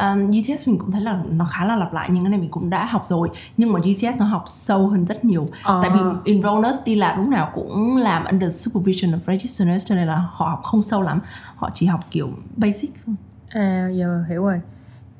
[0.00, 2.50] um, GTS mình cũng thấy là nó khá là lặp lại nhưng cái này mình
[2.50, 3.28] cũng đã học rồi.
[3.56, 5.46] Nhưng mà GTS nó học sâu hơn rất nhiều.
[5.62, 5.80] Ờ.
[5.82, 6.00] tại vì
[6.32, 10.06] enroll nurse đi làm lúc nào cũng làm under supervision of registered nurse cho nên
[10.06, 11.20] là họ học không sâu lắm.
[11.56, 13.14] Họ chỉ học kiểu basic thôi.
[13.48, 14.60] À giờ hiểu rồi.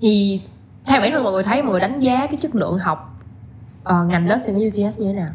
[0.01, 0.41] Thì
[0.87, 3.21] theo bản thân mọi người thấy mọi người đánh giá cái chất lượng học
[3.85, 5.31] ờ, ngành nursing ở UTS như thế nào?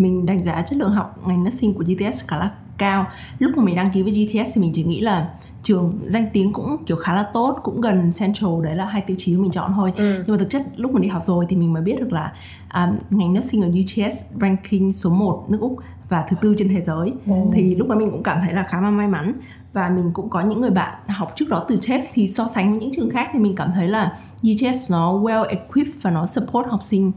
[0.00, 3.06] mình đánh giá chất lượng học ngành nursing của GTS khá là cao
[3.38, 5.28] lúc mà mình đăng ký với GTS thì mình chỉ nghĩ là
[5.62, 9.16] trường danh tiếng cũng kiểu khá là tốt cũng gần Central đấy là hai tiêu
[9.20, 10.14] chí mình chọn thôi Ừ.
[10.26, 12.32] nhưng mà thực chất lúc mình đi học rồi thì mình mới biết được là
[12.74, 15.76] um, ngành nursing ở UTS ranking số 1 nước Úc
[16.08, 17.50] và thứ tư trên thế giới Ồ.
[17.52, 19.32] thì lúc đó mình cũng cảm thấy là khá là may mắn
[19.72, 22.70] và mình cũng có những người bạn học trước đó từ TEF thì so sánh
[22.70, 24.16] với những trường khác thì mình cảm thấy là
[24.52, 27.12] UTS nó well equipped và nó support học sinh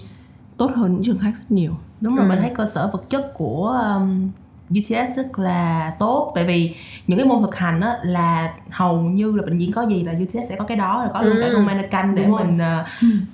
[0.58, 1.71] tốt hơn những trường khác rất nhiều
[2.02, 2.30] đúng rồi Ừ.
[2.30, 4.30] mình thấy cơ sở vật chất của um,
[4.69, 6.76] UTS rất là tốt tại vì
[7.08, 10.13] những cái môn thực hành á là hầu như là bệnh viện có gì là
[10.23, 11.54] UTS sẽ có cái đó rồi có luôn cả Ừ.
[11.56, 12.43] con mannequin để Đúng rồi.
[12.45, 12.88] mình uh,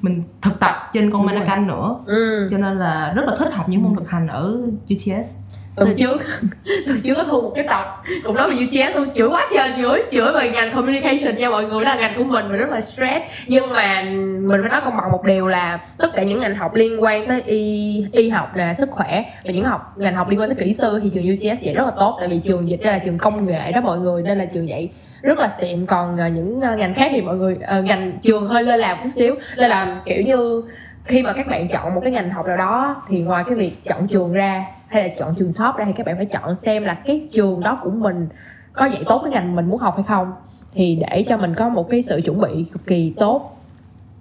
[0.04, 1.39] mình thực tập trên con Đúng rồi.
[1.39, 2.48] mannequin nữa Ừ.
[2.52, 4.62] cho nên là rất là thích học những môn thực hành ở
[4.94, 5.36] UTS
[5.75, 6.21] Tuần trước.
[6.88, 8.03] Tuần trước có thu một cái tập.
[8.23, 9.08] Cũng nói về UTS thôi.
[9.15, 10.03] Chửi quá trời chửi.
[10.12, 11.86] Chửi về ngành communication nha mọi người.
[11.86, 13.25] Là ngành của mình Và rất là stress.
[13.47, 14.01] Nhưng mà
[14.41, 17.27] mình phải nói công bằng một điều là Tất cả những ngành học liên quan
[17.27, 20.65] tới y y học nè Sức khỏe Và những học ngành học liên quan tới
[20.65, 22.17] kỹ sư Thì trường UTS dạy rất là tốt.
[22.19, 24.21] Tại vì trường dịch ra là trường công nghệ đó mọi người.
[24.21, 24.89] Nên là trường dạy
[25.21, 25.86] rất là xịn.
[25.86, 28.99] Còn à, những à, ngành khác thì mọi người à, ngành trường hơi lơ là
[29.03, 29.36] chút xíu.
[29.58, 30.63] Nên là kiểu như
[31.10, 33.84] khi mà các bạn chọn một cái ngành học nào đó thì ngoài cái việc
[33.86, 36.84] chọn trường ra hay là chọn trường top ra thì các bạn phải chọn xem
[36.84, 38.28] là cái trường đó của mình
[38.74, 40.34] có dạy tốt cái ngành mình muốn học hay không.
[40.74, 43.56] Thì để cho mình có một cái sự chuẩn bị cực kỳ tốt.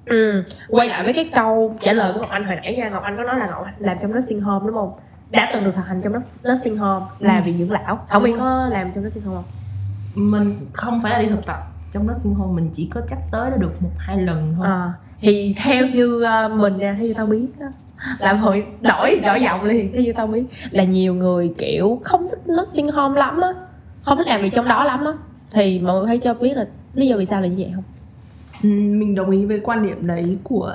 [0.06, 0.44] Ừ.
[0.68, 2.88] quay lại với cái câu trả lời của ngọc anh hồi nãy nha.
[2.88, 4.92] Ngọc anh có nói là ngọc anh làm trong nursing home đúng không?
[5.30, 6.12] Đã từng được thực hành trong
[6.52, 7.98] nursing home là viện dưỡng lão.
[8.08, 9.44] Thảo nguyên có làm trong nursing home không?
[10.30, 13.50] Mình không phải là đi thực tập trong nursing home mình chỉ có chắc tới
[13.50, 14.66] đó được một hai lần thôi.
[14.66, 17.46] À, thì theo như ờ, mình nha, theo như tao biết
[18.18, 22.28] là hồi đổi đổi giọng liền theo như tao biết là nhiều người kiểu không
[22.30, 23.48] thích nursing home lắm á
[24.02, 25.12] không thích làm việc trong đó lắm á.
[25.52, 27.84] Thì mọi người thấy cho biết là lý do vì sao là như vậy không?
[28.62, 30.74] Ừm, mình đồng ý với quan điểm đấy của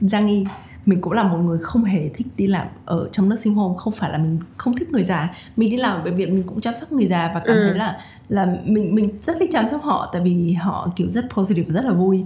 [0.00, 0.44] Giang Y
[0.86, 3.92] mình cũng là một người không hề thích đi làm ở trong nursing home không
[3.92, 5.28] phải là mình không thích người già.
[5.56, 7.66] Mình đi làm ở bệnh viện mình cũng chăm sóc người già và cảm Ừ.
[7.68, 7.96] thấy là
[8.28, 11.74] là mình mình rất thích chăm sóc họ tại vì họ kiểu rất positive và
[11.80, 12.24] rất là vui.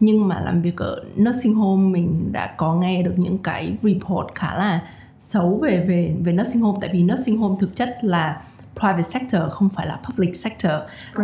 [0.00, 4.26] Nhưng mà làm việc ở nursing home mình đã có nghe được những cái report
[4.34, 4.80] khá là
[5.20, 6.78] xấu về về về nursing home.
[6.80, 8.42] Tại vì nursing home thực chất là
[8.80, 10.72] private sector không phải là public sector.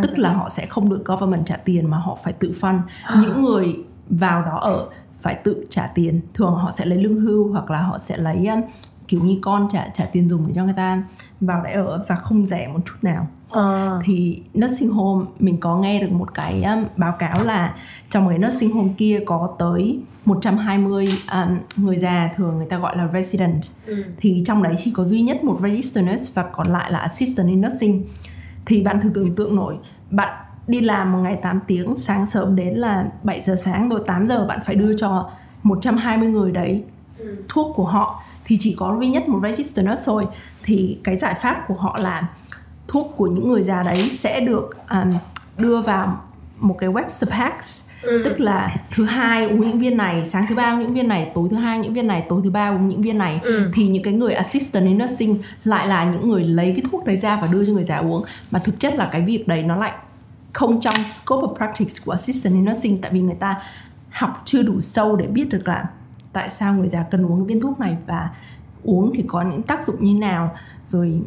[0.03, 2.81] Tức là họ sẽ không được government trả tiền mà họ phải tự fund.
[3.23, 3.77] Những người
[4.11, 4.87] vào đó ở
[5.21, 8.47] phải tự trả tiền thường họ sẽ lấy lương hưu hoặc là họ sẽ lấy
[8.47, 8.61] um,
[9.09, 11.03] kiểu như con trả trả tiền dùng để cho người ta
[11.41, 14.01] vào đấy ở và không rẻ một chút nào Ờ.
[14.05, 17.75] thì nursing home mình có nghe được một cái um, báo cáo là
[18.11, 22.97] trong cái nursing home kia có tới 120 um, người già thường người ta gọi
[22.97, 24.05] là resident Ừ.
[24.17, 27.49] thì trong đấy chỉ có duy nhất một registered nurse và còn lại là assistant
[27.49, 28.05] in nursing
[28.67, 29.77] thì bạn thử tưởng tượng nổi
[30.11, 34.01] bạn đi làm một ngày 8 tiếng sáng sớm đến là 7 giờ sáng rồi
[34.07, 35.31] 8 giờ bạn phải đưa cho
[35.63, 36.85] 120 người đấy
[37.49, 38.23] thuốc của họ.
[38.45, 40.27] Thì chỉ có duy nhất một registered nurse thôi.
[40.63, 42.23] Thì cái giải pháp của họ là
[42.89, 45.15] thuốc của những người già đấy sẽ được um,
[45.59, 46.21] đưa vào
[46.59, 48.23] một cái web surpacks Ừ.
[48.25, 51.31] tức là thứ hai uống những viên này sáng thứ ba uống những viên này
[51.35, 53.41] tối thứ hai những viên này tối thứ ba uống những viên này.
[53.43, 53.71] Ừ.
[53.75, 57.17] thì những cái người assistant in nursing lại là những người lấy cái thuốc đấy
[57.17, 58.25] ra và đưa cho người già uống.
[58.51, 59.93] Mà thực chất là cái việc đấy nó lại
[60.59, 63.63] không trong scope of practice của assistant in nursing tại vì người ta
[64.11, 65.85] học chưa đủ sâu để biết được là
[66.33, 68.31] tại sao người già cần uống cái viên thuốc này và
[68.85, 71.21] uống thì có những tác dụng như nào rồi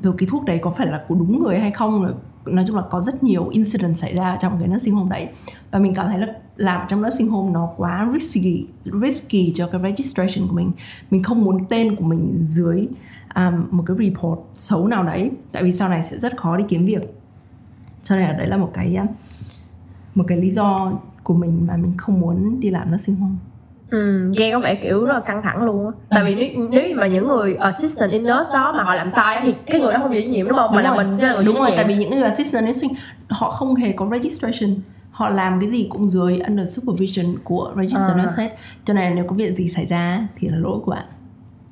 [0.00, 2.02] rồi cái thuốc đấy có phải là của đúng người hay không.
[2.02, 2.12] Rồi
[2.46, 5.28] nói chung là có rất nhiều incident xảy ra trong cái nursing home đấy.
[5.70, 9.80] Và mình cảm thấy là làm trong nursing home nó quá risky risky cho cái
[9.80, 10.72] registration của mình.
[11.10, 12.88] Mình không muốn tên của mình dưới
[13.34, 16.64] um, một cái report xấu nào đấy tại vì sau này sẽ rất khó đi
[16.68, 17.15] kiếm việc
[18.08, 19.06] cho nên là đấy là một cái um,
[20.14, 20.92] một cái lý do
[21.22, 23.34] của mình mà mình không muốn đi làm nursing home.
[23.90, 25.92] Ừ, nghe có vẻ kiểu rất là căng thẳng luôn á.
[26.10, 29.40] Tại vì nếu, nếu mà những người assistant in nurse đó mà họ làm sai
[29.42, 30.74] thì cái người đó không chịu trách nhiệm đúng không?
[30.74, 31.04] Mà là rồi.
[31.04, 32.94] mình sẽ là người đúng rồi tại vì những người assistant nursing
[33.28, 34.76] họ không hề có registration.
[35.10, 38.22] Họ làm cái gì cũng dưới under supervision của registered À.
[38.22, 38.56] nurse hết.
[38.84, 41.04] Cho nên nếu có việc gì xảy ra thì là lỗi của bạn.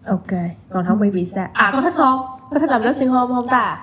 [0.07, 1.49] Ok còn không vì sao?
[1.53, 2.20] À có thích không?
[2.51, 3.79] Có thích làm nursing home không ta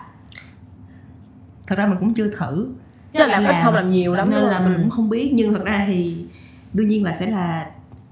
[1.67, 2.67] thật ra mình cũng chưa thử.
[3.13, 5.31] Chứ là làm ít không làm nhiều lắm nên là mình cũng không biết.
[5.33, 6.25] Nhưng thật ra thì
[6.73, 7.65] đương nhiên là sẽ là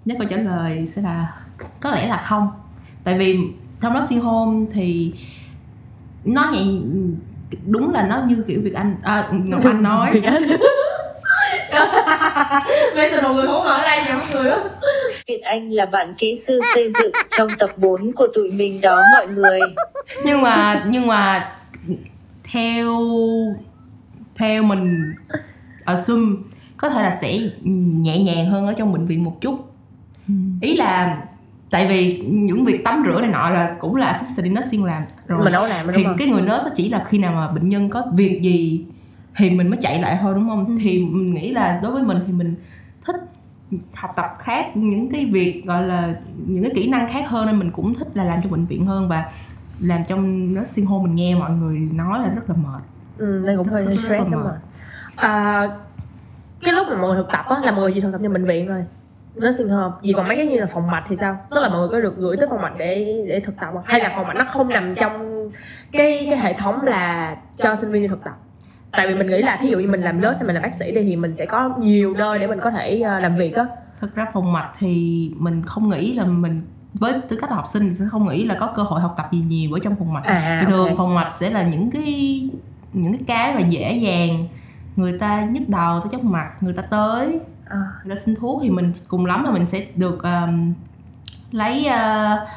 [0.05, 1.33] nhất câu trả lời sẽ là
[1.79, 2.49] có lẽ là không.
[3.03, 3.39] Tại vì
[3.81, 5.13] trong nursing home thì
[6.23, 6.59] nó nhẹ
[7.65, 10.12] đúng là nó như kiểu việc anh à, ngọc anh nói.
[12.95, 14.51] Bây giờ mọi người không ở đây nha mọi người
[15.27, 19.01] Việt Anh là bạn kỹ sư xây dựng trong tập 4 của tụi mình đó
[19.13, 19.59] mọi người.
[20.25, 21.51] nhưng mà nhưng mà
[22.51, 22.99] theo
[24.35, 25.13] theo mình
[25.85, 26.35] assume.
[26.77, 29.73] Có thể là sẽ nhẹ nhàng hơn ở trong bệnh viện một chút.
[30.62, 31.23] Ý là
[31.69, 35.43] tại vì những việc tắm rửa này nọ là cũng là assistant nursing làm rồi.
[35.43, 36.15] Mình đâu làm thì không?
[36.17, 38.85] cái người nurse chỉ là khi nào mà bệnh nhân có việc gì
[39.35, 40.77] thì mình mới chạy lại thôi đúng không?
[40.77, 42.55] Thì mình nghĩ là đối với mình thì mình
[43.05, 43.15] thích
[43.93, 46.13] học tập khác những cái việc gọi là
[46.47, 48.85] những cái kỹ năng khác hơn nên mình cũng thích là làm cho bệnh viện
[48.85, 49.09] hơn.
[49.09, 49.25] Và
[49.81, 52.81] làm trong nursing home mình nghe mọi người nói là rất là mệt.
[53.17, 54.53] Ừ, đây cũng hơi, Rất stress là đúng rồi
[55.15, 55.67] à,
[56.61, 58.33] cái lúc mà mọi người thực tập á là mọi người chỉ thực tập trong
[58.33, 58.83] bệnh viện thôi.
[59.45, 61.37] Nursing home vì còn mấy cái như là phòng mạch thì sao?
[61.49, 63.83] Tức là mọi người có được gửi tới phòng mạch để để thực tập không?
[63.85, 65.49] Hay là phòng mạch nó không nằm trong
[65.91, 68.37] cái cái hệ thống là cho sinh viên đi thực tập?
[68.91, 70.75] Tại vì mình nghĩ là thí dụ như mình làm nurse hay mình làm bác
[70.75, 73.55] sĩ đi thì mình sẽ có nhiều nơi để mình có thể ờ, làm việc
[73.55, 73.65] á.
[73.99, 76.61] Thực ra phòng mạch thì mình không nghĩ là mình
[76.93, 79.13] với tư cách là học sinh thì sẽ không nghĩ là có cơ hội học
[79.17, 80.23] tập gì nhiều ở trong phòng mạch.
[80.23, 80.97] À thường ok.
[80.97, 82.49] phòng mạch sẽ là những cái
[82.93, 84.47] những cái cái là dễ dàng
[84.95, 88.60] người ta nhức đầu tới chóng mặt người ta tới À, người ta xin thuốc
[88.63, 90.73] thì mình cùng lắm là mình sẽ được um,
[91.52, 92.47] lấy uh,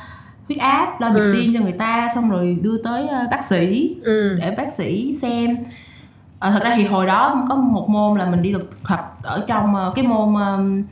[0.48, 1.34] huyết áp đo nhịp Ừ.
[1.36, 4.36] tim cho người ta xong rồi đưa tới uh, bác sĩ ừ.
[4.40, 5.56] để bác sĩ xem.
[6.38, 9.12] À, thật ra thì hồi đó có một môn là mình đi được thực tập
[9.22, 10.82] ở trong ờ, cái môn um,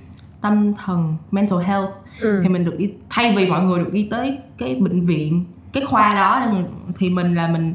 [0.40, 2.40] tâm thần mental health ừ.
[2.42, 5.84] Thì mình được đi thay vì mọi người được đi tới cái bệnh viện cái
[5.86, 6.64] khoa đó mình,
[6.98, 7.74] thì mình là mình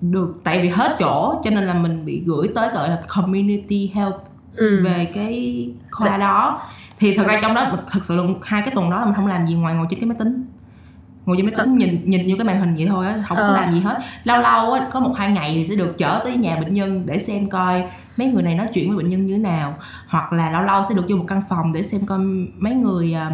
[0.00, 3.90] được tại vì hết chỗ cho nên là mình bị gửi tới gọi là community
[3.94, 4.16] health
[4.56, 4.82] ừ.
[4.84, 6.62] về cái khoa đó.
[6.98, 9.26] Thì thật ra trong đó thật sự là hai cái tuần đó là mình không
[9.26, 10.44] làm gì ngoài ngồi trên cái máy tính.
[11.26, 13.42] Ngồi trên máy tính nhìn nhìn như cái màn hình vậy thôi á không có
[13.42, 13.56] Ờ.
[13.56, 13.98] làm gì hết.
[14.24, 17.02] Lâu lâu á có một hai ngày thì sẽ được chở tới nhà bệnh nhân
[17.06, 17.84] để xem coi
[18.16, 19.74] mấy người này nói chuyện với bệnh nhân như thế nào.
[20.08, 22.18] Hoặc là lâu lâu sẽ được vô một căn phòng để xem coi
[22.58, 23.30] mấy người à,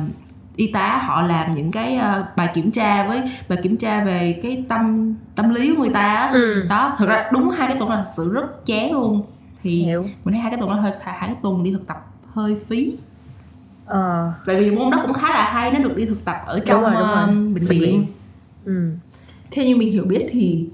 [0.57, 4.41] y tá họ làm những cái à, bài kiểm tra với bài kiểm tra về
[4.43, 6.67] cái tâm tâm lý của người ta ừ.
[6.69, 9.23] Đó thực ra đúng hai cái tuần là thật sự rất chán luôn.
[9.63, 10.03] Thì hiểu.
[10.03, 12.97] mình thấy hai cái tuần đó hơi hai cái tuần đi thực tập hơi phí.
[13.87, 14.33] Ờ.
[14.47, 16.83] Tại vì môn đó cũng khá là hay nó được đi thực tập ở trong
[16.83, 17.15] rồi, đúng rồi.
[17.15, 18.07] ờ, bệnh Bệnh viện.
[18.65, 18.91] Ừ.
[19.51, 20.69] Theo như mình hiểu biết thì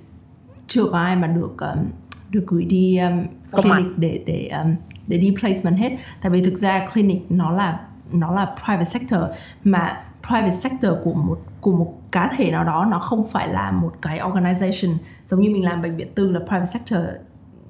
[0.67, 1.85] chưa có ai mà được um,
[2.31, 4.75] được gửi đi um, Công clinic để để um,
[5.07, 5.93] để đi placement hết.
[6.23, 7.81] Tại vì thực ra clinic nó là
[8.13, 9.21] nó là private sector
[9.65, 13.71] mà private sector của một của một cá thể nào đó nó không phải là
[13.71, 14.97] một cái organization.
[15.27, 17.01] Giống như mình làm bệnh viện tư là private sector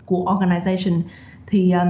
[0.05, 1.03] của organization.
[1.47, 1.89] Thì um,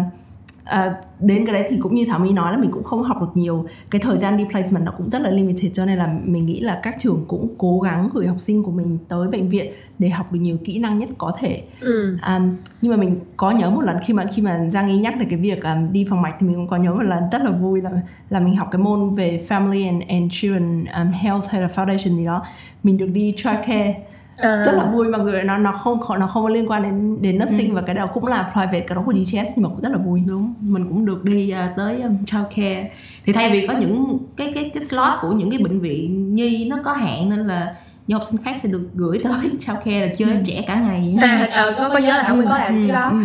[0.64, 3.20] à, đến cái đấy thì cũng như Thảo My nói là mình cũng không học
[3.20, 3.66] được nhiều.
[3.90, 6.60] Cái thời gian đi placement nó cũng rất là limited cho nên là mình nghĩ
[6.60, 10.08] là các trường cũng cố gắng gửi học sinh của mình tới bệnh viện để
[10.08, 11.62] học được nhiều kỹ năng nhất có thể.
[11.80, 12.16] Ừ.
[12.26, 15.14] Um, nhưng mà mình có nhớ một lần khi mà khi mà Giang y nhắc
[15.18, 17.42] về cái việc um, đi phòng mạch thì mình cũng có nhớ một lần rất
[17.42, 17.90] là vui là
[18.30, 22.16] là mình học cái môn về family and, and children um, health hay là foundation
[22.16, 22.42] gì đó.
[22.82, 23.94] Mình được đi childcare
[24.40, 27.22] à, rất là vui mọi người nó nó không nó không có liên quan đến
[27.22, 29.81] đến nursing và cái đó cũng là private cái đó của GTS nhưng mà cũng
[29.81, 32.90] rất là vui đúng mình cũng được đi ờ, tới um, childcare.
[33.26, 36.66] Thì thay vì có những cái cái cái slot của những cái bệnh viện nhi
[36.70, 37.74] nó có hạn nên là
[38.07, 41.16] những học sinh khác sẽ được gửi tới childcare là chơi với trẻ cả ngày.
[41.20, 43.09] À ờ, có có nhớ là không có làm cái đó.
[43.11, 43.16] Ừ.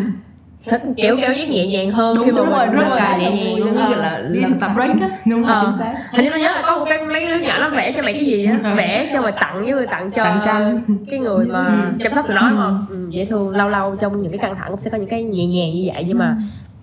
[0.70, 3.12] Thích kiểu kiểu giác nhẹ nhàng hơn Đúng, khi mà đúng rồi, mình- rất là
[3.12, 3.76] rồi, nhẹ nhàng giống luôn.
[3.78, 5.10] như kiểu là đi thực tập break á.
[5.26, 5.64] Đúng rồi Ờ.
[5.66, 5.94] chính xác.
[6.12, 8.14] Hình như tôi nhớ là có một cái mấy đứa nhỏ nó vẽ cho mày
[8.14, 8.74] cái gì á.
[8.76, 10.82] Vẽ cho mày tặng với mày tặng cho Tặng tranh.
[11.10, 11.72] cái người mà
[12.04, 14.56] chăm sóc tụi nó đúng không ừ, dễ thương lâu lâu trong những cái căng
[14.56, 16.04] thẳng cũng sẽ có những cái nhẹ nhàng như vậy.
[16.08, 16.36] Nhưng mà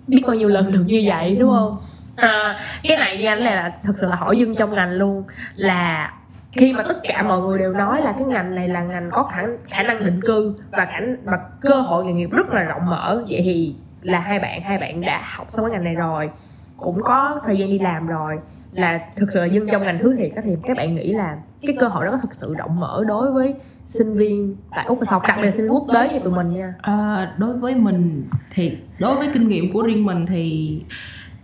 [0.07, 1.75] biết bao nhiêu lần được như vậy đúng không?
[2.15, 5.23] À, cái này nha là, là thật sự là hỏi dân trong ngành luôn.
[5.55, 6.11] Là
[6.55, 9.23] khi mà tất cả mọi người đều nói là cái ngành này là ngành có
[9.23, 12.85] khả khả năng định cư và khả và cơ hội nghề nghiệp rất là rộng
[12.85, 16.29] mở vậy thì là hai bạn hai bạn đã học xong cái ngành này rồi
[16.77, 18.39] cũng có thời gian đi làm rồi
[18.71, 21.75] là thực sự là dân trong ngành hướng thiệt thì các bạn nghĩ là cái
[21.79, 25.07] cơ hội đó có thực sự rộng mở đối với sinh viên tại úc hay
[25.09, 25.21] không?
[25.27, 26.73] Đặc biệt là sinh viên quốc tế như tụi mình nha.
[26.81, 30.81] À, đối với mình thì đối với kinh nghiệm của riêng mình thì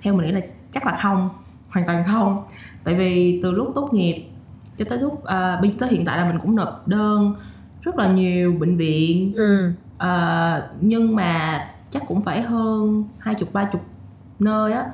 [0.01, 0.41] theo mình nghĩ là
[0.71, 1.29] chắc là không
[1.69, 2.43] hoàn toàn không.
[2.83, 4.28] Tại vì từ lúc tốt nghiệp
[4.79, 7.35] cho tới lúc uh, bây tới hiện tại là mình cũng nộp đơn
[7.81, 9.33] rất là nhiều bệnh viện.
[9.35, 9.71] Ừ.
[9.97, 13.81] Ờ, nhưng mà chắc cũng phải hơn hai chục ba chục
[14.39, 14.85] nơi á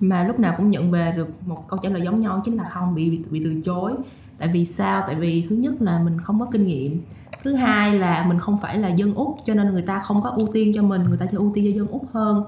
[0.00, 2.64] mà lúc nào cũng nhận về được một câu trả lời giống nhau chính là
[2.64, 3.92] không bị bị, bị từ chối.
[4.38, 5.04] Tại vì sao?
[5.06, 7.02] Tại vì thứ nhất là mình không có kinh nghiệm.
[7.44, 10.30] Thứ hai là mình không phải là dân úc cho nên người ta không có
[10.30, 12.44] ưu tiên cho mình người ta sẽ ưu tiên cho dân úc hơn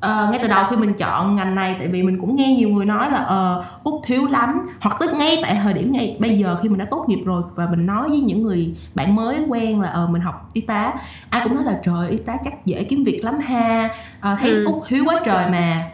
[0.00, 2.68] Ờ, ngay từ đầu khi mình chọn ngành này tại vì mình cũng nghe nhiều
[2.68, 4.68] người nói là ờ úc thiếu lắm.
[4.80, 7.42] Hoặc tức ngay tại thời điểm ngay bây giờ khi mình đã tốt nghiệp rồi
[7.54, 10.92] và mình nói với những người bạn mới quen là ờ mình học y tá
[11.30, 13.88] ai cũng nói là trời y tá chắc dễ kiếm việc lắm ha.
[14.20, 14.64] Ờ, thấy Ừ.
[14.64, 15.90] úc thiếu quá trời mà.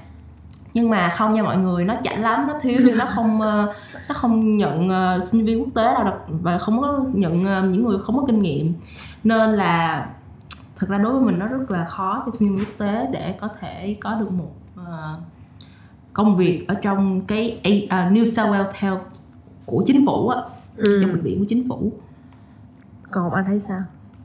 [0.74, 3.38] Nhưng mà không nha mọi người nó chảnh lắm nó thiếu nhưng nó không
[4.08, 4.88] nó không nhận
[5.22, 8.72] sinh viên quốc tế đặc- và không có nhận những người không có kinh nghiệm.
[9.24, 10.06] Nên là
[10.76, 13.34] thật ra đối với mình nó rất là khó cho sinh viên quốc tế để
[13.40, 15.18] có thể có được một ờ,
[16.12, 17.58] công việc ở trong cái
[17.90, 19.02] ờ, New South Wales Health
[19.66, 20.42] của chính phủ á
[20.76, 20.98] ừ.
[21.02, 21.92] trong bệnh viện của chính phủ.
[23.10, 23.80] Còn anh thấy sao?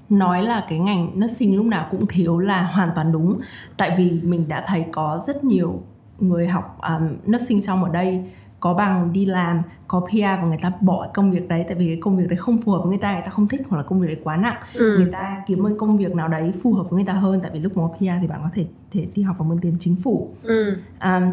[0.10, 3.40] Nói là cái ngành nursing lúc nào cũng thiếu là hoàn toàn đúng.
[3.78, 5.84] Tại vì mình đã thấy có rất nhiều
[6.20, 8.24] người học um, nursing xong ở đây
[8.60, 11.88] có bằng đi làm có PR và người ta bỏ công việc đấy tại vì
[11.88, 13.78] cái công việc đấy không phù hợp với người ta người ta không thích hoặc
[13.78, 14.98] là công việc đấy quá nặng ừ.
[14.98, 17.52] người ta kiếm một công việc nào đấy phù hợp với người ta hơn tại
[17.54, 19.76] vì lúc mà có PR thì bạn có thể thể đi học và mượn tiền
[19.80, 20.76] chính phủ Ừ.
[21.04, 21.24] um,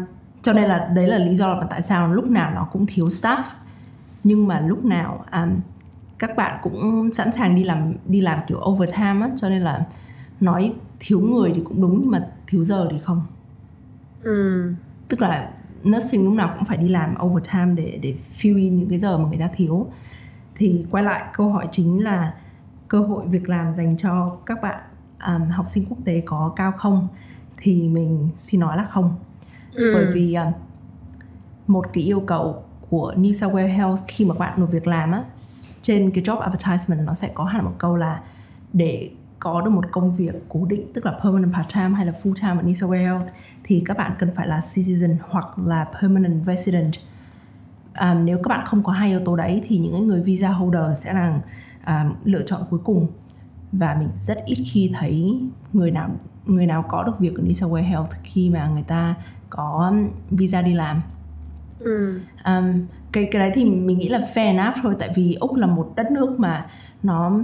[0.41, 3.07] cho nên là đấy là lý do là tại sao lúc nào nó cũng thiếu
[3.07, 3.43] staff
[4.23, 5.49] nhưng mà lúc nào um,
[6.19, 9.85] các bạn cũng sẵn sàng đi làm đi làm kiểu overtime á cho nên là
[10.39, 13.21] nói thiếu người thì cũng đúng nhưng mà thiếu giờ thì không
[14.23, 14.63] Ừ.
[15.07, 15.49] tức là
[15.83, 19.17] nursing lúc nào cũng phải đi làm overtime để để fill in những cái giờ
[19.17, 19.87] mà người ta thiếu.
[20.55, 22.33] Thì quay lại câu hỏi chính là
[22.87, 24.79] cơ hội việc làm dành cho các bạn
[25.27, 27.07] um, học sinh quốc tế có cao không?
[27.57, 29.15] Thì mình xin nói là không.
[29.73, 29.91] Ừ.
[29.93, 30.53] bởi vì um,
[31.67, 35.11] một cái yêu cầu của New South Wales Health khi mà bạn nộp việc làm
[35.11, 35.23] á
[35.81, 38.21] trên cái job advertisement nó sẽ có hẳn một câu là
[38.73, 39.09] để
[39.39, 42.33] có được một công việc cố định tức là permanent part time hay là full
[42.41, 43.25] time ở New South Wales Health
[43.67, 46.93] thì các bạn cần phải là citizen hoặc là permanent resident.
[48.01, 50.83] Um, nếu các bạn không có hai yếu tố đấy thì những người visa holder
[50.95, 51.39] sẽ là
[51.87, 53.07] um, lựa chọn cuối cùng.
[53.71, 55.39] Và mình rất ít khi thấy
[55.73, 56.09] người nào
[56.45, 59.15] người nào có được việc ở New South Wales Health khi mà người ta
[59.49, 59.93] có
[60.29, 61.01] visa đi làm.
[61.79, 62.19] Ừ.
[62.45, 65.67] um, cái cái đấy thì mình nghĩ là fair enough thôi tại vì úc là
[65.67, 66.65] một đất nước mà
[67.03, 67.39] nó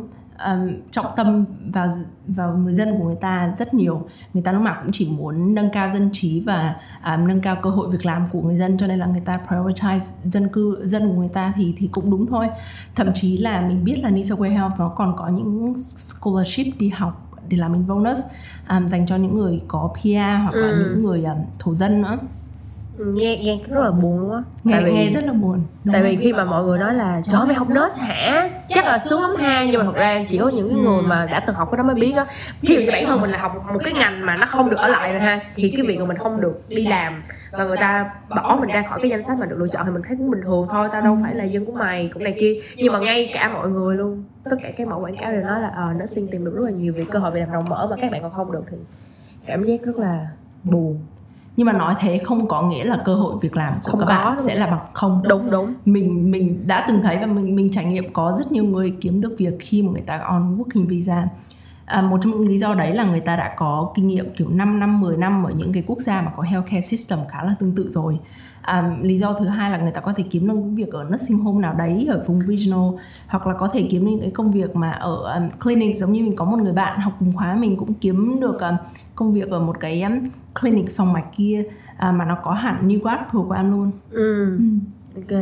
[0.45, 1.87] um, trọng tâm vào
[2.27, 4.07] vào người dân của người ta rất nhiều.
[4.33, 7.57] Người ta lúc nào cũng chỉ muốn nâng cao dân trí và um, nâng cao
[7.63, 10.81] cơ hội việc làm của người dân cho nên là người ta prioritize dân cư
[10.85, 12.47] dân của người ta thì thì cũng đúng thôi.
[12.95, 17.29] Thậm chí là mình biết là Wales Health nó còn có những scholarship đi học
[17.47, 18.19] để làm in bonus
[18.69, 20.07] um, dành cho những người có PR
[20.43, 20.85] hoặc là Ừ.
[20.93, 22.17] những người um, thổ dân nữa
[22.97, 24.43] nghe nghe rất là buồn luôn á.
[24.63, 25.59] Nghe tại vì nghe rất là buồn.
[25.83, 28.49] Đúng tại vì khi mà mọi người nói là trời ơi, mày học nurse hả?
[28.69, 31.25] Chắc là sướng lắm ha nhưng mà thật ra chỉ có những cái người mà
[31.25, 32.25] đã từng học cái đó mới biết á.
[32.61, 34.77] Ví dụ như bản thân mình là học một cái ngành mà nó không được
[34.77, 37.77] ở lại rồi ha thì cái việc mà mình không được đi làm và người
[37.77, 40.17] ta bỏ mình ra khỏi cái danh sách mà được lựa chọn thì mình thấy
[40.17, 42.53] cũng bình thường thôi tao đâu phải là dân của mày cũng này kia.
[42.75, 45.61] Nhưng mà ngay cả mọi người luôn tất cả các mẫu quảng cáo đều nói
[45.61, 47.69] là ờ nó xin tìm được rất là nhiều việc cơ hội việc làm rộng
[47.69, 48.63] mở mà các bạn còn không được.
[48.71, 48.77] Thì
[49.45, 50.27] cảm giác rất là
[50.63, 50.99] buồn
[51.57, 54.05] nhưng mà nói thế không có nghĩa là cơ hội việc làm của Không các
[54.05, 55.21] có, bạn đúng sẽ là bằng không.
[55.27, 55.73] Đúng đúng.
[55.85, 59.21] Mình mình đã từng thấy và mình mình trải nghiệm có rất nhiều người kiếm
[59.21, 61.27] được việc khi mà người ta on working visa.
[61.85, 64.49] À, một trong những lý do đấy là người ta đã có kinh nghiệm kiểu
[64.49, 67.55] 5 năm 10 năm ở những cái quốc gia mà có healthcare system khá là
[67.59, 68.19] tương tự rồi
[68.63, 71.37] à, lý do thứ hai là người ta có thể kiếm được việc ở nursing
[71.37, 74.75] home nào đấy ở vùng regional hoặc là có thể kiếm những cái công việc
[74.75, 75.97] mà ở um, clinic.
[75.97, 78.75] Giống như mình có một người bạn học cùng khóa mình cũng kiếm được um,
[79.15, 80.13] công việc ở một cái um,
[80.61, 81.63] clinic phòng mạch kia
[81.97, 83.91] à, mà nó có hẳn new grad program luôn.
[84.11, 84.59] Ừ.
[85.15, 85.39] Ok.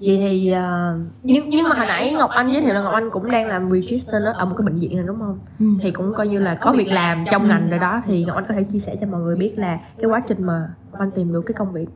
[0.00, 3.10] Vậy thì uh, nhưng nhưng mà hồi nãy ngọc anh giới thiệu là ngọc anh
[3.10, 5.38] cũng đang làm register ở một cái bệnh viện này đúng không?
[5.58, 5.66] Ừ.
[5.82, 8.02] thì cũng coi như là có việc làm trong ngành rồi đó.
[8.06, 10.46] Thì ngọc anh có thể chia sẻ cho mọi người biết là cái quá trình
[10.46, 11.86] mà ngọc anh tìm được cái công việc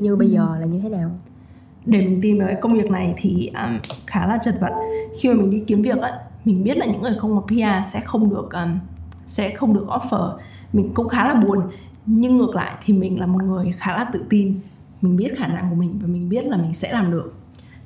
[0.00, 1.10] như bây giờ là như thế nào?
[1.86, 4.72] Để mình tìm được cái công việc này thì um, khá là chật vật.
[5.20, 6.12] Khi mà mình đi kiếm việc á
[6.44, 8.78] mình biết là những người không có PR sẽ không được um,
[9.28, 10.36] sẽ không được offer.
[10.72, 11.60] Mình cũng khá là buồn
[12.06, 14.60] nhưng ngược lại thì mình là một người khá là tự tin.
[15.00, 17.34] Mình biết khả năng của mình và mình biết là mình sẽ làm được.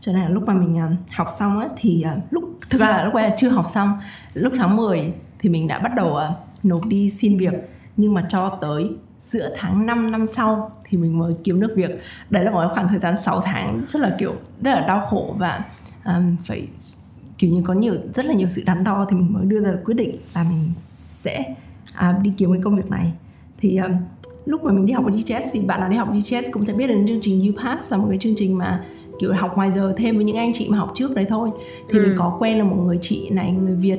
[0.01, 2.91] Cho nên là lúc mà mình um, học xong á thì uh, lúc thực ra
[2.91, 3.99] là lúc ấy là chưa học xong.
[4.35, 6.21] Lúc tháng 10 thì mình đã bắt đầu uh,
[6.63, 7.55] nộp đi xin việc.
[7.97, 8.91] Nhưng mà cho tới
[9.23, 11.91] giữa tháng 5 năm sau thì mình mới kiếm được việc.
[12.31, 15.35] Đấy là một khoảng thời gian 6 tháng rất là kiểu rất là đau khổ
[15.39, 15.65] và
[16.05, 16.67] um, phải
[17.39, 19.71] kiểu như có nhiều rất là nhiều sự đắn đo thì mình mới đưa ra
[19.71, 21.55] được quyết định là mình sẽ
[21.95, 23.13] à, đi kiếm cái công việc này.
[23.59, 23.93] Thì um,
[24.47, 26.73] lúc mà mình đi học ở GTS thì bạn nào đi học GTS cũng sẽ
[26.73, 28.85] biết đến chương trình UPass là một cái chương trình mà
[29.21, 31.51] kiểu học ngoài giờ thêm với những anh chị mà học trước đấy thôi.
[31.91, 32.03] Thì Ừ.
[32.07, 33.99] mình có quen là một người chị này người Việt.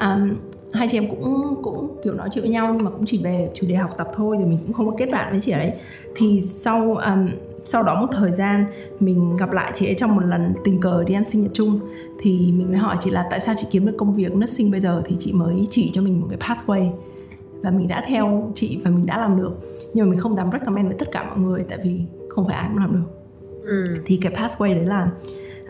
[0.00, 0.30] Um,
[0.74, 3.50] hai chị em cũng cũng kiểu nói chuyện với nhau nhưng mà cũng chỉ về
[3.54, 5.72] chủ đề học tập thôi thì mình cũng không có kết bạn với chị ấy
[6.16, 7.28] thì sau um,
[7.64, 8.66] sau đó một thời gian
[9.00, 11.80] mình gặp lại chị ấy trong một lần tình cờ đi ăn sinh nhật chung
[12.20, 14.80] thì mình mới hỏi chị là tại sao chị kiếm được công việc nursing bây
[14.80, 15.02] giờ?
[15.06, 16.90] Thì chị mới chỉ cho mình một cái pathway
[17.62, 19.52] và mình đã theo chị và mình đã làm được.
[19.94, 22.56] Nhưng mà mình không dám recommend với tất cả mọi người tại vì không phải
[22.56, 23.10] ai cũng làm được.
[23.64, 23.84] Ừ.
[24.06, 25.10] Thì cái pathway đấy là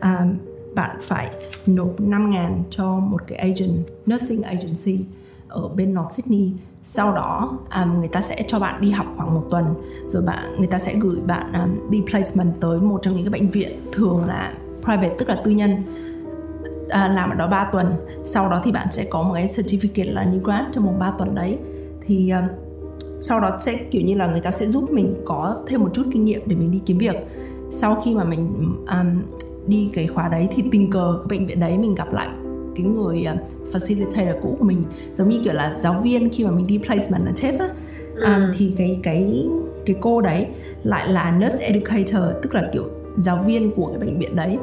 [0.01, 0.27] à,
[0.75, 1.31] bạn phải
[1.67, 3.79] nộp 5 ngàn cho một cái agent
[4.11, 5.05] nursing agency
[5.49, 6.53] ở bên North Sydney.
[6.85, 9.65] Sau đó um, người ta sẽ cho bạn đi học khoảng một tuần
[10.07, 13.41] rồi bạn người ta sẽ gửi bạn um, đi placement tới một trong những cái
[13.41, 15.83] bệnh viện thường là private tức là tư nhân
[16.89, 17.87] à, làm ở đó 3 tuần.
[18.25, 21.13] Sau đó thì bạn sẽ có một cái certificate là new grad trong vòng 3
[21.19, 21.59] tuần đấy.
[22.07, 22.45] Thì um,
[23.21, 26.03] sau đó sẽ kiểu như là người ta sẽ giúp mình có thêm một chút
[26.13, 27.17] kinh nghiệm để mình đi kiếm việc.
[27.71, 29.34] Sau khi mà mình um,
[29.67, 32.29] đi cái khóa đấy thì tình cờ bệnh viện đấy mình gặp lại
[32.77, 34.85] cái người uh, facilitator cũ của mình.
[35.15, 37.69] Giống như kiểu là giáo viên khi mà mình đi placement ở TAFE á.
[38.15, 39.49] Um, thì cái cái
[39.87, 40.47] cái cô đấy
[40.83, 42.85] lại là nurse educator tức là kiểu
[43.17, 44.59] giáo viên của cái bệnh viện đấy.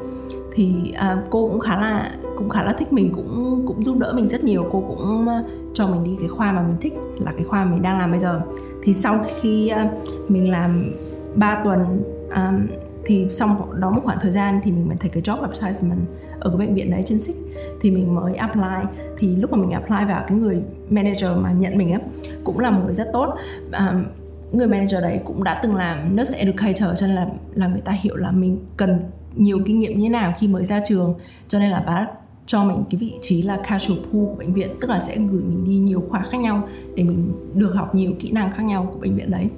[0.54, 4.14] Thì uh, cô cũng khá là cũng khá là thích mình cũng cũng giúp đỡ
[4.16, 4.70] mình rất nhiều.
[4.72, 7.82] Cô cũng uh, cho mình đi cái khoa mà mình thích là cái khoa mình
[7.82, 8.42] đang làm bây giờ.
[8.84, 10.92] Thì sau khi uh, mình làm
[11.36, 12.04] 3 tuần
[12.36, 12.68] um,
[13.06, 16.00] thì xong đó một khoảng thời gian thì mình mới thấy cái job advertisement
[16.40, 17.36] ở cái bệnh viện đấy trên xích
[17.82, 19.02] thì mình mới apply.
[19.18, 22.00] Thì lúc mà mình apply vào cái người manager mà nhận mình á
[22.44, 23.36] cũng là một người rất tốt.
[23.72, 24.04] À,
[24.52, 27.92] người manager đấy cũng đã từng làm nurse educator cho nên là là người ta
[27.92, 29.00] hiểu là mình cần
[29.36, 31.14] nhiều kinh nghiệm như thế nào khi mới ra trường.
[31.48, 32.08] Cho nên là bà
[32.46, 35.42] cho mình cái vị trí là casual pool của bệnh viện tức là sẽ gửi
[35.42, 38.90] mình đi nhiều khoa khác nhau để mình được học nhiều kỹ năng khác nhau
[38.94, 39.50] của bệnh viện đấy.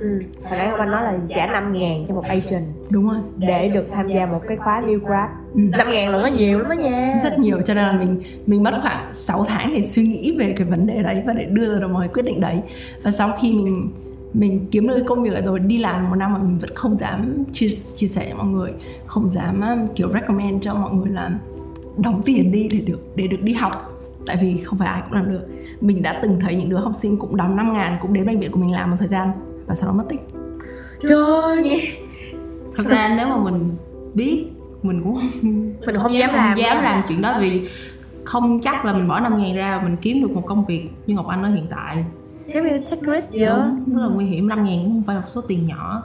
[0.00, 0.08] Ừ.
[0.42, 3.86] Hồi nãy anh nói là trả 5 ngàn cho một agent đúng rồi để được
[3.92, 5.30] tham gia một cái khóa new grad.
[5.54, 5.60] Ừ.
[5.78, 7.20] 5 ngàn là nó nhiều lắm đó nha.
[7.24, 10.54] rất nhiều cho nên là mình mình mất khoảng 6 tháng để suy nghĩ về
[10.56, 12.56] cái vấn đề đấy và để đưa ra một cái quyết định đấy
[13.02, 13.92] và sau khi mình
[14.32, 17.44] mình kiếm được công việc rồi đi làm một năm mà mình vẫn không dám
[17.52, 18.72] chia chia sẻ với mọi người
[19.06, 21.30] không dám um, kiểu recommend cho mọi người là
[21.96, 25.12] đóng tiền đi để được để được đi học tại vì không phải ai cũng
[25.12, 25.46] làm được
[25.80, 28.40] mình đã từng thấy những đứa học sinh cũng đóng 5 ngàn cũng đến bệnh
[28.40, 29.30] viện của mình làm một thời gian
[29.68, 30.20] và sau đó mất tích.
[31.02, 31.80] Trời ơi, nghe.
[32.76, 33.76] Thật ra nếu mà mình
[34.14, 34.44] biết
[34.82, 35.18] mình cũng
[35.86, 36.54] mình không dám làm.
[36.54, 37.68] không dám làm chuyện đó vì
[38.24, 41.14] không chắc là mình bỏ 5 ngàn ra mình kiếm được một công việc như
[41.14, 42.04] Ngọc Anh ở hiện tại.
[42.54, 43.46] Giống như take risk vậy.
[43.46, 44.48] Đúng, rất là nguy hiểm.
[44.48, 46.02] 5 ngàn cũng không phải là một số tiền nhỏ.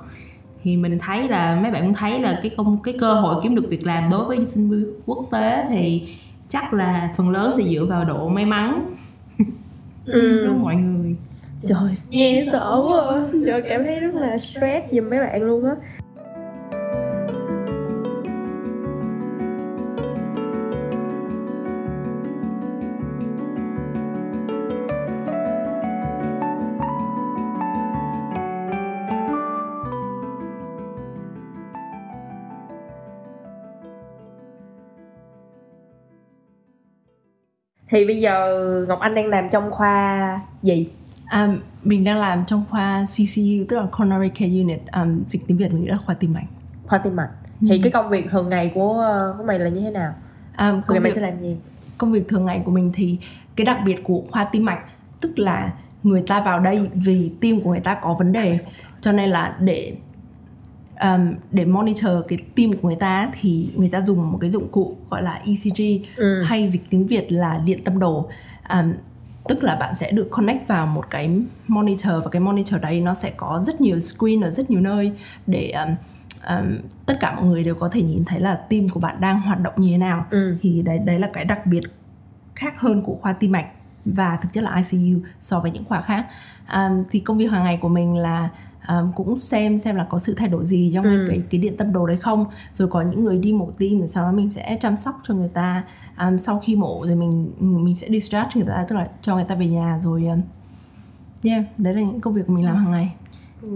[0.63, 3.55] Thì mình thấy là mấy bạn cũng thấy là cái công cái cơ hội kiếm
[3.55, 6.03] được việc làm đối với sinh viên quốc tế thì
[6.49, 8.95] chắc là phần lớn sẽ dựa vào độ may mắn.
[10.05, 10.47] Ừ.
[10.47, 11.02] với mọi người
[11.67, 13.27] Trời, nghe sợ quá.
[13.45, 15.75] Trời, cảm thấy rất là stress giùm mấy bạn luôn á
[37.89, 40.89] Thì bây giờ Ngọc Anh đang làm trong khoa gì?
[41.33, 41.47] À,
[41.83, 45.71] mình đang làm trong khoa CCU tức là Coronary Care Unit um, dịch tiếng Việt
[45.73, 46.45] mình nghĩ là khoa tim mạch
[46.87, 47.29] Khoa tim mạch
[47.61, 50.13] Thì cái công việc thường ngày của ờ, của mày là như thế nào?
[50.57, 51.55] um, công ngày mày việc sẽ làm gì?
[51.97, 53.17] công việc thường ngày của mình thì
[53.55, 54.79] cái đặc biệt của khoa tim mạch
[55.21, 55.73] tức là
[56.03, 58.59] người ta vào đây vì tim của người ta có vấn đề
[59.01, 59.95] cho nên là để
[61.01, 64.67] um, để monitor cái tim của người ta thì người ta dùng một cái dụng
[64.71, 66.41] cụ gọi là ECG Ừ.
[66.45, 68.29] hay dịch tiếng Việt là điện tâm đồ
[68.69, 68.93] um,
[69.47, 73.13] tức là bạn sẽ được connect vào một cái monitor và cái monitor đấy nó
[73.13, 75.11] sẽ có rất nhiều screen ở rất nhiều nơi
[75.47, 75.95] để um,
[76.49, 79.41] um, tất cả mọi người đều có thể nhìn thấy là tim của bạn đang
[79.41, 80.57] hoạt động như thế nào Ừ.
[80.61, 81.81] thì đấy đấy là cái đặc biệt
[82.55, 83.65] khác hơn của khoa tim mạch
[84.05, 86.25] và thực chất là ICU so với những khoa khác
[86.73, 88.49] um, thì công việc hàng ngày của mình là
[88.87, 91.25] um, cũng xem xem là có sự thay đổi gì trong Ừ.
[91.29, 92.45] cái cái điện tâm đồ đấy không.
[92.73, 95.33] Rồi có những người đi mổ tim rồi sau đó mình sẽ chăm sóc cho
[95.33, 95.83] người ta.
[96.27, 99.43] Um, sau khi mổ rồi mình mình sẽ discharge người ta tức là cho người
[99.43, 100.41] ta về nhà rồi um,
[101.43, 103.13] yeah đấy là những công việc mình làm hàng ngày.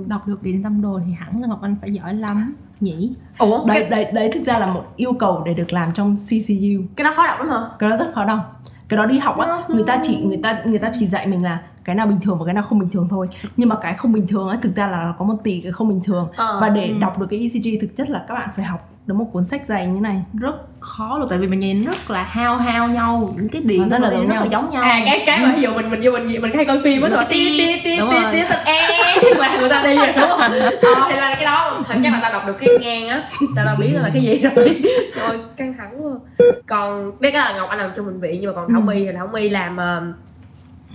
[0.07, 3.11] Đọc được điện tâm đồ thì hẳn là Ngọc Anh phải giỏi lắm nhỉ?
[3.39, 6.15] Ủa, đấy cái, đấy đấy thực ra là một yêu cầu để được làm trong
[6.15, 7.69] CCU cái đó khó đọc lắm hả?
[7.79, 8.39] cái đó rất khó đọc.
[8.87, 11.43] Cái đó đi học á người ta chỉ người ta người ta chỉ dạy mình
[11.43, 13.27] là cái nào bình thường và cái nào không bình thường thôi
[13.57, 15.89] nhưng mà cái không bình thường á thực ra là có một tỷ cái không
[15.89, 16.57] bình thường Ờ.
[16.61, 19.25] và để đọc được cái ECG thực chất là các bạn phải học được một
[19.33, 22.57] cuốn sách dày như này rất khó luôn tại vì mình nhìn rất là hao
[22.57, 24.45] hao nhau những cái điện Nó rất là giống nhau.
[24.51, 26.79] giống nhau À cái cái mà ví dụ mình mình vô mình mình hay coi
[26.83, 28.31] phim á Đúng rồi tia Đúng tia rồi.
[28.33, 28.81] tia xong e
[29.37, 30.39] là người ta đi rồi đúng không?
[30.39, 33.65] Ờ thì là cái đó thật chắc là tao đọc được cái ngang á, tao
[33.65, 34.81] tao biết là cái gì rồi.
[35.21, 36.11] Rồi căng thẳng quá.
[36.67, 38.85] Còn đây cái là Ngọc Anh làm trong bệnh viện nhưng mà còn Thảo Ừ.
[38.85, 40.13] My thì Thảo My làm um,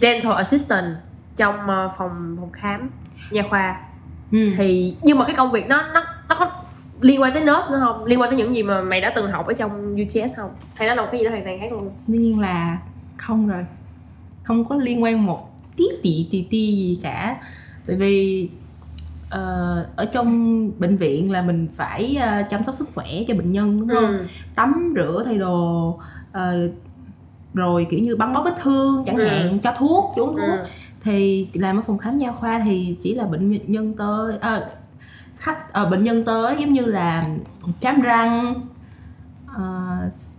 [0.03, 0.97] dental assistant
[1.37, 2.91] trong uh, phòng phòng khám
[3.31, 3.81] nha khoa.
[4.33, 4.53] Ừ.
[4.57, 6.51] thì nhưng mà cái công việc nó nó nó có
[7.01, 8.05] liên quan tới nurse nữa không?
[8.05, 10.51] Liên quan tới những gì mà mày đã từng học ở trong UTS không?
[10.75, 11.91] Hay nó là một cái gì đó hoàn toàn khác luôn?
[12.09, 12.79] Tuy nhiên là
[13.17, 13.67] không rồi.
[14.43, 17.37] Không có liên quan một tí tị tì ti gì cả.
[17.87, 18.49] Tại vì
[19.31, 23.53] ờ, ở trong bệnh viện là mình phải ờ, chăm sóc sức khỏe cho bệnh
[23.53, 24.19] nhân đúng không?
[24.19, 24.25] Ừ.
[24.55, 25.99] tắm rửa thay đồ
[26.33, 26.69] ờ,
[27.55, 29.25] rồi kiểu như băng bó vết thương chẳng Ừ.
[29.27, 30.37] hạn cho thuốc uống thuốc.
[30.39, 30.65] Ừ.
[31.05, 34.61] thì làm ở phòng khám nha khoa thì chỉ là bệnh nhân tới à,
[35.37, 37.25] khách ờ, bệnh nhân tới giống như là
[37.81, 38.55] chám răng
[39.57, 39.63] ờ,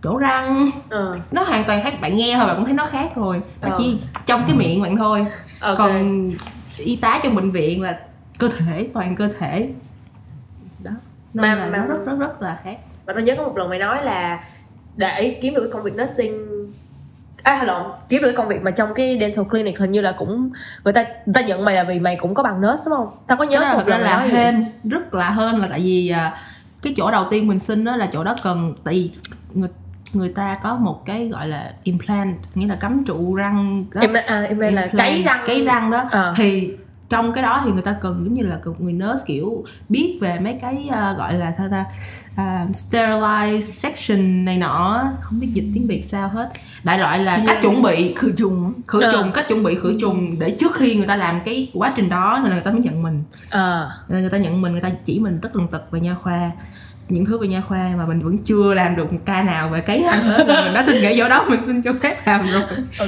[0.02, 0.70] chỗ răng.
[0.88, 3.40] Ờ, nó hoàn toàn khác bạn nghe thôi bạn cũng thấy nó khác rồi.
[3.62, 3.74] Nó Ờ.
[3.78, 5.26] chỉ trong cái miệng bạn thôi.
[5.60, 5.78] Ok.
[5.78, 6.30] còn
[6.78, 7.98] y tá trong bệnh viện là
[8.38, 9.68] cơ thể toàn cơ thể.
[10.82, 10.90] Đó.
[11.34, 12.78] Nên Mà- là mà- nó rất rất rất là khác.
[13.06, 14.44] và tôi nhớ có một lần mày nói là
[14.96, 16.32] để kiếm được cái công việc nursing
[17.44, 20.12] à lộn kiếm được cái công việc mà trong cái dental clinic hình như là
[20.12, 20.50] cũng
[20.84, 23.08] người ta người ta nhận mày là vì mày cũng có bằng nurse đúng không?
[23.26, 26.08] Tao có nhớ Cái một thật ra là hên rất là hên là tại vì
[26.08, 26.36] à,
[26.82, 29.10] cái chỗ đầu tiên mình xin đó là chỗ đó cần tại vì
[29.54, 29.68] người
[30.14, 34.00] người ta có một cái gọi là implant nghĩa là cắm trụ răng đó.
[34.00, 35.38] em à, em là cấy răng.
[35.46, 36.08] cấy răng đó.
[36.10, 36.34] Ờ.
[36.36, 36.70] thì
[37.08, 40.18] trong cái đó thì người ta cần giống như là cần người nurse kiểu biết
[40.20, 41.84] về mấy cái à, gọi là sao ta
[42.32, 45.04] uh, sterilize section này nọ.
[45.20, 46.50] Không biết dịch tiếng việt sao hết.
[46.84, 48.14] Đại loại là cách chuẩn bị.
[48.14, 49.12] khử trùng khử Ờ.
[49.12, 52.08] trùng cách chuẩn bị khử trùng để trước khi người ta làm cái quá trình
[52.08, 53.22] đó nên là người ta mới nhận mình.
[53.50, 56.14] À nên người ta nhận mình người ta chỉ mình tất tần tật về nha
[56.14, 56.50] khoa
[57.08, 59.82] những thứ về nha khoa mà mình vẫn chưa làm được một ca nào về
[59.86, 62.62] hết nên mình đã xin nghỉ chỗ đó mình xin chỗ khác làm rồi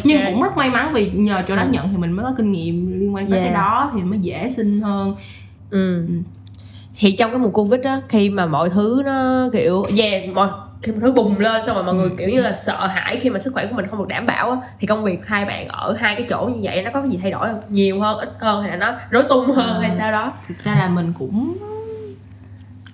[0.04, 1.68] nhưng cũng rất may mắn vì nhờ chỗ đó Ừ.
[1.70, 3.46] nhận thì mình mới có kinh nghiệm liên quan tới Yeah.
[3.52, 5.14] cái đó thì mới dễ xin hơn
[5.70, 6.06] ừ.
[6.98, 10.48] thì trong cái mùa covid á khi mà mọi thứ nó kiểu yeah mọi
[10.82, 12.14] khi mọi thứ bùng lên xong rồi mọi người Ừ.
[12.18, 14.50] kiểu như là sợ hãi khi mà sức khỏe của mình không được đảm bảo
[14.50, 17.10] á thì công việc hai bạn ở hai cái chỗ như vậy nó có cái
[17.10, 19.80] gì thay đổi không nhiều hơn ít hơn hay là nó rối tung hơn Ờ.
[19.80, 21.56] hay sao đó thực ra là mình cũng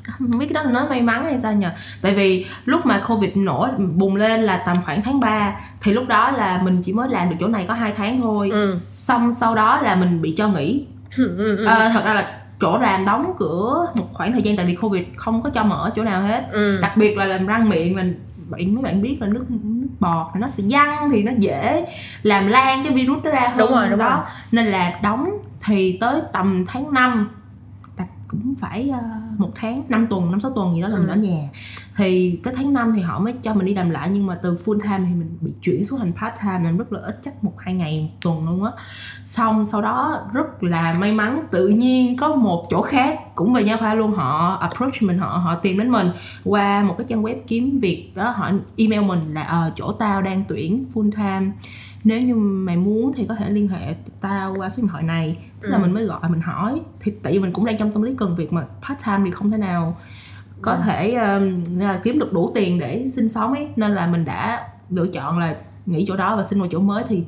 [0.04, 1.70] không biết cái đó là nói may mắn hay sao nhờ
[2.02, 6.08] tại vì lúc mà covid nổ bùng lên là tầm khoảng tháng 3 thì lúc
[6.08, 8.78] đó là mình chỉ mới làm được chỗ này có hai tháng thôi ừ.
[8.92, 10.86] xong sau đó là mình bị cho nghỉ.
[11.66, 12.26] Ờ, thật ra là
[12.60, 15.90] chỗ làm đóng cửa một khoảng thời gian tại vì covid không có cho mở
[15.96, 16.78] chỗ nào hết ừ.
[16.82, 18.04] đặc biệt là làm răng miệng là
[18.48, 21.86] bạn mấy bạn biết là nước nước bọt nó sẽ văng thì nó dễ
[22.22, 24.24] làm lan cái virus đó ra hơn Đúng rồi, đúng đó rồi.
[24.52, 25.30] nên là đóng
[25.64, 27.28] thì tới tầm tháng 5
[27.98, 28.98] là cũng phải ờ,
[29.38, 31.12] một tháng 5 tuần năm sáu tuần gì đó là mình Ừ.
[31.12, 31.48] ở nhà.
[31.96, 34.58] Thì tới tháng 5 thì họ mới cho mình đi làm lại nhưng mà từ
[34.64, 37.44] full time thì mình bị chuyển xuống thành part time làm rất là ít chắc
[37.44, 38.70] một hai ngày một tuần luôn á.
[39.24, 43.64] Xong sau đó rất là may mắn tự nhiên có một chỗ khác cũng về
[43.64, 46.10] nha khoa luôn họ approach mình họ họ tìm đến mình
[46.44, 50.22] qua một cái trang web kiếm việc đó họ email mình là ờ chỗ tao
[50.22, 51.52] đang tuyển full time
[52.04, 55.38] nếu như mày muốn thì có thể liên hệ tao qua số điện thoại này
[55.60, 55.82] là Ừ.
[55.82, 58.36] mình mới gọi mình hỏi thì tại vì mình cũng đang trong tâm lý cần
[58.36, 59.96] việc mà part time thì không thể nào
[60.62, 60.78] có Ừ.
[60.84, 64.68] thể um, là kiếm được đủ tiền để sinh sống ấy nên là mình đã
[64.90, 67.24] lựa chọn là nghỉ chỗ đó và xin vào chỗ mới thì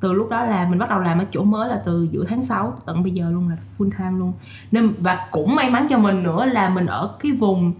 [0.00, 2.42] từ lúc đó là mình bắt đầu làm ở chỗ mới là từ giữa tháng
[2.42, 4.32] 6 tận bây giờ luôn là full time luôn
[4.72, 7.72] nên và cũng may mắn cho mình nữa là mình ở cái vùng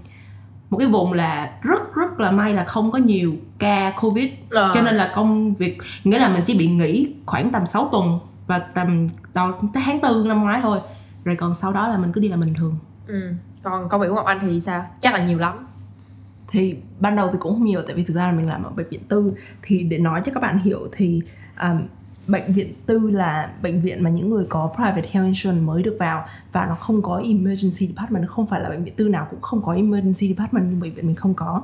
[0.75, 4.31] một cái vùng là rất rất là may là không có nhiều ca covid.
[4.51, 4.71] Ờ.
[4.75, 8.19] cho nên là công việc nghĩa là mình chỉ bị nghỉ khoảng tầm 6 tuần
[8.47, 10.79] và tầm đầu tới tháng tư năm ngoái thôi.
[11.25, 12.79] Rồi còn sau đó là mình cứ đi làm bình thường.
[13.07, 13.33] Ừ.
[13.63, 14.87] còn công việc của ngọc anh thì sao?
[15.01, 15.67] Chắc là nhiều lắm.
[16.49, 18.71] Thì ban đầu thì cũng không nhiều tại vì thực ra là mình làm ở
[18.71, 19.33] bệnh viện tư.
[19.63, 21.21] Thì để nói cho các bạn hiểu thì
[21.61, 21.87] um,
[22.27, 25.97] bệnh viện tư là bệnh viện mà những người có private health insurance mới được
[25.99, 29.41] vào và nó không có emergency department không phải là bệnh viện tư nào cũng
[29.41, 31.63] không có emergency department nhưng bệnh viện mình không có.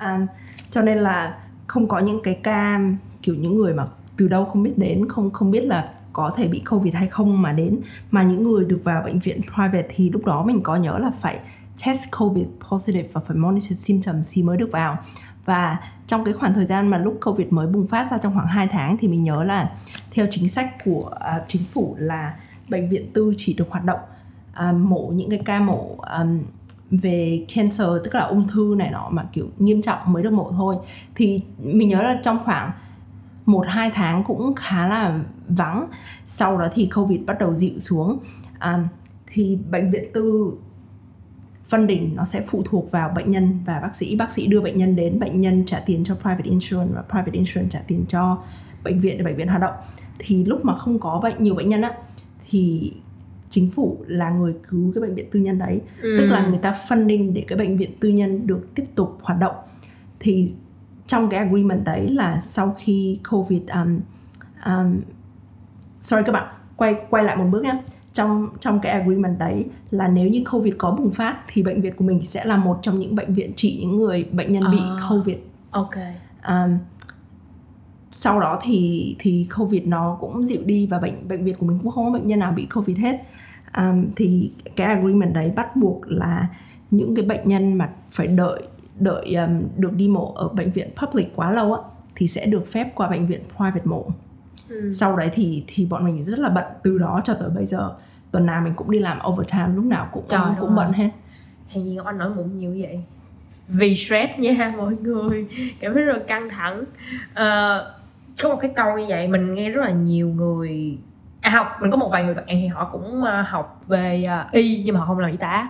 [0.00, 0.26] Um,
[0.70, 2.80] cho nên là không có những cái ca
[3.22, 3.86] kiểu những người mà
[4.16, 7.42] từ đâu không biết đến không không biết là có thể bị covid hay không
[7.42, 7.80] mà đến.
[8.10, 11.10] Mà những người được vào bệnh viện private thì lúc đó mình có nhớ là
[11.20, 11.38] phải
[11.86, 14.98] test covid positive và phải monitor symptoms thì mới được vào
[15.44, 18.46] và trong cái khoảng thời gian mà lúc covid mới bùng phát ra trong khoảng
[18.46, 19.70] 2 tháng thì mình nhớ là
[20.10, 22.34] theo chính sách của à, chính phủ là
[22.68, 24.00] bệnh viện tư chỉ được hoạt động
[24.52, 26.42] à, mổ những cái ca mổ um,
[26.90, 30.52] về cancer tức là ung thư này nọ mà kiểu nghiêm trọng mới được mổ
[30.52, 30.76] thôi.
[31.14, 32.70] Thì mình nhớ là trong khoảng
[33.46, 35.86] một hai tháng cũng khá là vắng.
[36.26, 38.18] Sau đó thì covid bắt đầu dịu xuống.
[38.58, 38.88] À,
[39.26, 40.52] thì bệnh viện tư
[41.70, 44.16] funding nó sẽ phụ thuộc vào bệnh nhân và bác sĩ.
[44.16, 47.32] Bác sĩ đưa bệnh nhân đến bệnh nhân trả tiền cho private insurance và private
[47.32, 48.42] insurance trả tiền cho
[48.84, 49.74] bệnh viện để bệnh viện hoạt động.
[50.18, 51.92] Thì lúc mà không có bệnh nhiều bệnh nhân á
[52.50, 52.92] thì
[53.48, 55.80] chính phủ là người cứu cái bệnh viện tư nhân đấy.
[56.02, 56.16] Ừ.
[56.18, 59.38] tức là người ta funding để cái bệnh viện tư nhân được tiếp tục hoạt
[59.40, 59.54] động.
[60.20, 60.52] Thì
[61.06, 64.00] trong cái agreement đấy là sau khi covid um,
[64.66, 65.00] um,
[66.00, 67.82] sorry các bạn quay quay lại một bước nhé
[68.14, 71.94] trong trong cái agreement đấy là nếu như covid có bùng phát thì bệnh viện
[71.96, 74.78] của mình sẽ là một trong những bệnh viện trị những người bệnh nhân bị
[74.80, 74.96] À.
[75.10, 75.36] covid.
[75.70, 75.94] ok.
[76.48, 76.78] Um,
[78.12, 81.78] sau đó thì thì covid nó cũng dịu đi và bệnh bệnh viện của mình
[81.82, 83.20] cũng không có bệnh nhân nào bị covid hết.
[83.76, 86.48] Um, thì cái agreement đấy bắt buộc là
[86.90, 88.62] những cái bệnh nhân mà phải đợi
[88.98, 91.80] đợi um, được đi mổ ở bệnh viện public quá lâu á
[92.16, 94.06] thì sẽ được phép qua bệnh viện private mổ
[94.82, 94.92] Ừ.
[94.92, 97.90] sau đấy thì thì bọn mình rất là bận từ đó cho tới bây giờ.
[98.30, 100.76] Tuần nào mình cũng đi làm overtime lúc nào cũng Trời cũng ơi.
[100.76, 101.10] bận hết.
[101.68, 103.00] Hay gì Ngọc Anh nổi mụn nhiều vậy.
[103.68, 105.46] Vì stress nha mọi người.
[105.80, 106.84] Cảm thấy rất là căng thẳng.
[107.34, 107.94] Ờ,
[108.42, 110.98] Có một cái câu như vậy Mình nghe rất là nhiều người
[111.40, 114.48] À học, mình có một vài người bạn thì họ cũng à, học về à,
[114.52, 115.68] y Nhưng mà họ không làm y tá.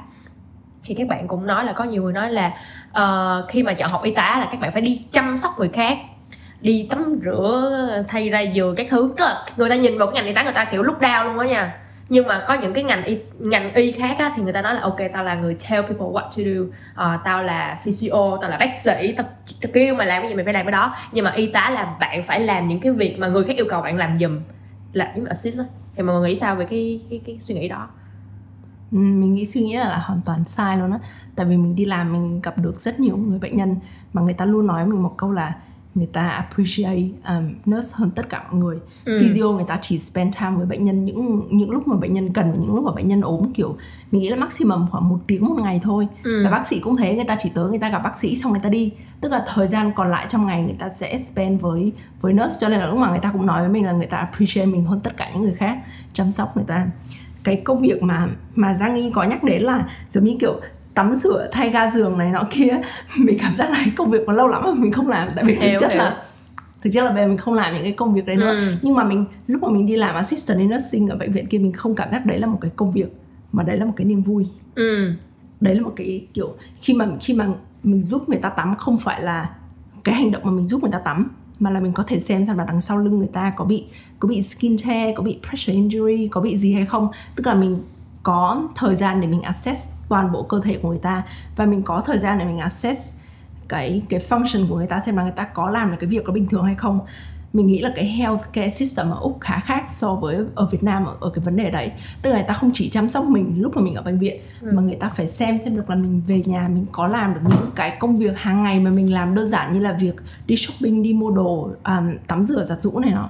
[0.85, 2.55] Thì các bạn cũng nói là có nhiều người nói là
[2.93, 5.69] ờ, khi mà chọn học y tá là các bạn phải đi chăm sóc người
[5.69, 5.99] khác
[6.65, 9.15] đi tắm rửa thay ra giường các thứ.
[9.17, 11.25] Tức là người ta nhìn vào cái ngành y tá người ta kiểu lúc đau
[11.25, 11.77] luôn đó nha.
[12.09, 14.75] Nhưng mà có những cái ngành y ngành y khác á, thì người ta nói
[14.75, 16.61] là ok tao là người tell people what to do.
[16.61, 19.27] Uh, tao là physio tao là bác sĩ tao,
[19.63, 20.95] tao kêu mày làm cái gì mày phải làm cái đó.
[21.13, 23.67] Nhưng mà y tá là bạn phải làm những cái việc mà người khác yêu
[23.71, 24.41] cầu bạn làm giùm.
[24.93, 25.65] Là giống assist á.
[25.97, 27.89] Thì mọi người nghĩ sao về cái cái cái suy nghĩ đó?
[28.93, 30.99] Ừ, mình nghĩ suy nghĩ là, là hoàn toàn sai luôn á.
[31.37, 33.77] Tại vì mình đi làm mình gặp được rất nhiều người bệnh nhân
[34.13, 35.55] mà người ta luôn nói mình một câu là
[35.95, 38.77] người ta appreciate um, nurse hơn tất cả mọi người.
[39.05, 39.19] Ừ.
[39.21, 42.33] physio người ta chỉ spend time với bệnh nhân những những lúc mà bệnh nhân
[42.33, 43.77] cần và những lúc mà bệnh nhân ốm kiểu
[44.13, 46.09] mình nghĩ là maximum khoảng một tiếng một ngày thôi.
[46.25, 46.45] Ừ.
[46.45, 48.53] và bác sĩ cũng thế người ta chỉ tới người ta gặp bác sĩ xong
[48.53, 48.93] người ta đi.
[49.21, 52.57] Tức là thời gian còn lại trong ngày người ta sẽ spend với với nurse.
[52.61, 54.67] Cho nên là lúc mà người ta cũng nói với mình là người ta appreciate
[54.67, 55.79] mình hơn tất cả những người khác
[56.13, 56.87] chăm sóc người ta.
[57.43, 60.61] Cái công việc mà mà Giang Nghi có nhắc đến là giống như kiểu
[60.95, 62.81] tắm rửa thay ga giường này nọ kia.
[63.19, 65.29] Mình cảm giác là công việc mà lâu lắm mà mình không làm.
[65.35, 65.99] Tại vì thực chất hiểu.
[65.99, 66.23] là
[66.83, 68.51] thực chất là bây giờ mình không làm những cái công việc đấy nữa.
[68.51, 68.75] Ừ.
[68.83, 71.59] nhưng mà mình lúc mà mình đi làm assistant in nursing ở bệnh viện kia
[71.59, 73.17] mình không cảm giác đấy là một cái công việc
[73.53, 74.47] mà đấy là một cái niềm vui.
[74.75, 75.13] Ừ.
[75.61, 77.49] Đấy là một cái kiểu khi mà khi mà
[77.83, 79.51] mình giúp người ta tắm không phải là
[80.05, 81.31] cái hành động mà mình giúp người ta tắm
[81.61, 83.85] mà là mình có thể xem xem là đằng sau lưng người ta có bị
[84.19, 87.09] có bị skin tear có bị pressure injury có bị gì hay không.
[87.37, 87.79] Tức là mình
[88.25, 91.23] có thời gian để mình assess toàn bộ cơ thể của người ta
[91.57, 93.15] và mình có thời gian để mình assess
[93.69, 96.27] cái cái function của người ta xem là người ta có làm được cái việc
[96.27, 97.01] đó bình thường hay không.
[97.53, 101.05] Mình nghĩ là cái healthcare system ở úc khá khác so với ở việt nam
[101.05, 101.93] ở, ở cái vấn đề đấy.
[102.23, 104.41] Tức là người ta không chỉ chăm sóc mình lúc mà mình ở bệnh viện
[104.61, 107.41] mà người ta phải xem xem được là mình về nhà mình có làm được
[107.49, 110.15] những cái công việc hàng ngày mà mình làm đơn giản như là việc
[110.47, 113.29] đi shopping đi mua đồ um, tắm rửa giặt giũ này nọ.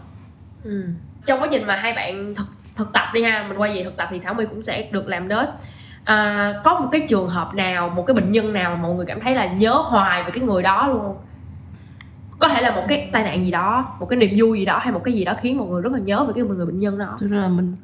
[0.64, 0.84] Ừ.
[1.26, 2.46] trong quá trình mà hai bạn thực
[2.76, 5.08] thực tập đi ha mình quay về thực tập thì thảo my cũng sẽ được
[5.08, 5.52] làm nurse.
[6.04, 9.06] À, có một cái trường hợp nào một cái bệnh nhân nào mà mọi người
[9.06, 11.16] cảm thấy là nhớ hoài về cái người đó luôn không?
[12.38, 14.78] có thể là một cái tai nạn gì đó một cái niềm vui gì đó
[14.78, 16.78] hay một cái gì đó khiến mọi người rất là nhớ về cái người bệnh
[16.78, 17.16] nhân đó?
[17.20, 17.76] Thực ra là mình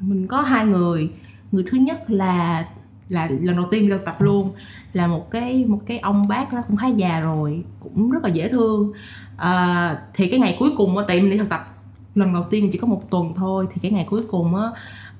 [0.00, 1.10] mình có hai người.
[1.52, 2.64] Người thứ nhất là
[3.08, 4.52] là lần đầu tiên được tập luôn.
[4.92, 8.28] Là một cái một cái ông bác đó cũng khá già rồi cũng rất là
[8.28, 8.92] dễ thương.
[9.36, 11.75] À, thì cái ngày cuối cùng mà tại mình đi thực tập
[12.16, 14.62] lần đầu tiên chỉ có một tuần thôi thì cái ngày cuối cùng á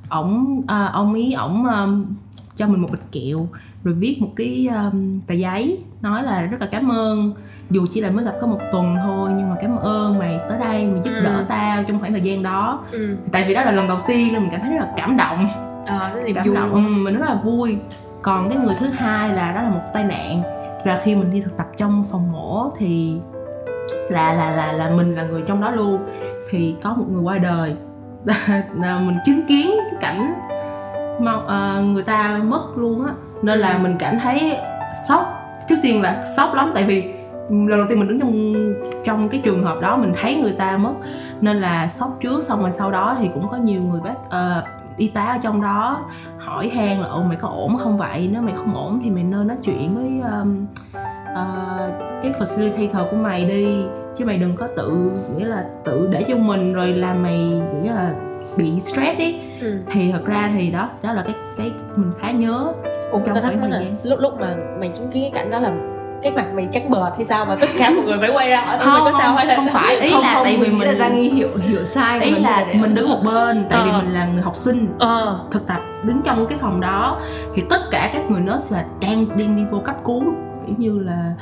[0.08, 2.06] ổng à, ông ý ổng um,
[2.56, 3.48] cho mình một bịch kẹo
[3.84, 7.32] rồi viết một cái um, tờ giấy nói là rất là cảm ơn.
[7.70, 10.58] Dù chỉ là mới gặp có một tuần thôi nhưng mà cảm ơn mày tới
[10.58, 11.20] đây mày giúp Ừ.
[11.24, 12.84] đỡ tao trong khoảng thời gian đó.
[12.92, 13.16] Ừ.
[13.32, 15.48] tại vì đó là lần đầu tiên nên mình cảm thấy rất là cảm động.
[15.86, 16.54] À, nó niềm cảm vui.
[16.54, 17.76] động ừ, mình rất là vui.
[18.22, 20.42] Còn cái người thứ hai là đó là một tai nạn.
[20.84, 23.16] Là khi mình đi thực tập trong phòng mổ thì
[24.10, 25.98] là là là là mình là người trong đó luôn
[26.50, 27.74] thì có một người qua đời.
[28.76, 30.34] Mình chứng kiến cái cảnh
[31.20, 33.12] mà uh, ờ, người ta mất luôn á.
[33.42, 34.58] Nên là mình cảm thấy
[35.08, 35.32] sốc.
[35.68, 37.14] Trước tiên là sốc lắm tại vì
[37.50, 38.54] lần đầu tiên mình đứng trong
[39.04, 40.94] trong cái trường hợp đó mình thấy người ta mất.
[41.40, 44.64] Nên là sốc trước xong rồi sau đó thì cũng có nhiều người bác uh,
[44.96, 46.04] y tá ở trong đó
[46.38, 48.30] hỏi han là ồ mày có ổn không vậy?
[48.32, 53.16] Nếu mày không ổn thì mày nên nói chuyện với um, uh, cái facilitator của
[53.16, 53.84] mày đi
[54.18, 57.38] chứ mày đừng có tự nghĩa là tự để cho mình rồi làm mày
[57.82, 58.12] nghĩa là
[58.56, 59.76] bị stress ý ừ.
[59.90, 62.72] thì thật ra thì đó đó là cái cái mình khá nhớ
[63.12, 63.96] Ủa, Trong khoảng thời là gian.
[64.02, 65.72] lúc lúc mà mày chứng kiến cái cảnh đó là
[66.22, 68.60] cái mặt mày trắng bệch hay sao mà tất cả mọi người phải quay ra
[68.60, 69.82] hỏi mày có sao hay là không sao?
[69.82, 72.30] phải ý không, là không, tại vì là mình Giang Nghi hiểu hiểu sai ý
[72.30, 72.76] là đấy.
[72.80, 73.98] mình đứng một bên tại vì Ờ.
[74.02, 77.20] mình là người học sinh ờ thực tập đứng trong cái phòng đó
[77.54, 80.22] thì tất cả các người nurse là đang đang đi vô cấp cứu
[80.66, 81.32] kiểu như là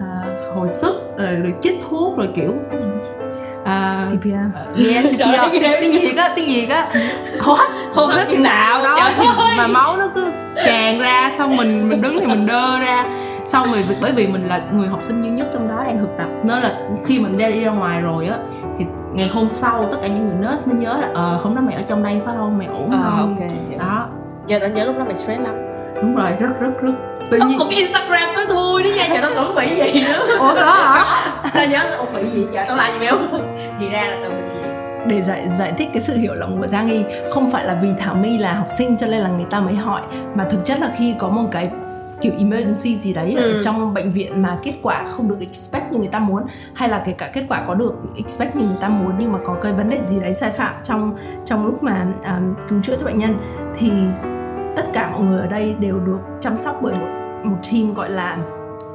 [0.00, 0.24] à,
[0.54, 2.54] hồi sức rồi, rồi chích thuốc rồi kiểu
[3.64, 5.06] à, CPR yes
[5.52, 5.78] ghê.
[5.80, 6.88] tiếng gì á tiếng gì á.
[7.40, 9.10] Hô hấp Hô hấp hấp nhân tạo, đó
[9.56, 10.30] mà máu nó cứ
[10.66, 13.04] tràn ra xong mình mình đứng thì mình đơ ra.
[13.46, 16.10] Xong rồi bởi vì mình là người học sinh duy nhất trong đó đang thực
[16.18, 16.28] tập.
[16.44, 18.36] Nên là khi mình ra đi ra ngoài rồi á
[18.78, 21.60] thì ngày hôm sau tất cả những người nurse mới nhớ là ờ hôm đó
[21.66, 22.58] mày ở trong đây phải không?
[22.58, 23.36] Mày ổn ờ không?
[23.38, 23.48] ok
[23.80, 24.06] đó.
[24.46, 25.54] Giờ tao nhớ lúc đó mày stress lắm
[26.02, 26.92] đúng rồi rất rất rất.
[27.30, 30.26] Tự nhiên một cái instagram tối thui đó nha trời tao tưởng bị gì nữa.
[30.40, 31.04] Ủa đó hả?
[31.54, 32.46] Tao nhớ ủa bị gì?
[32.52, 33.16] Trời tao làm gì béo
[33.80, 34.66] thì ra là tao bị gì?
[35.06, 37.88] Để giải giải thích cái sự hiểu lầm của Giang Nghi không phải là vì
[37.98, 40.00] Thảo My là học sinh cho nên là người ta mới hỏi
[40.34, 41.70] mà thực chất là khi có một cái
[42.20, 43.52] kiểu emergency gì đấy Ừ.
[43.52, 46.42] ở trong bệnh viện mà kết quả không được expect như người ta muốn
[46.74, 49.38] hay là kể cả kết quả có được expect như người ta muốn nhưng mà
[49.46, 52.96] có cái vấn đề gì đấy sai phạm trong trong lúc mà um, cứu chữa
[53.00, 53.34] cho bệnh nhân
[53.78, 53.90] thì
[54.76, 57.08] tất cả mọi người ở đây đều được chăm sóc bởi một
[57.44, 58.36] một team gọi là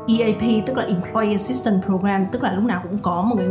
[0.07, 3.47] EAP tức là Employee Assistance Program tức là lúc nào cũng có một cái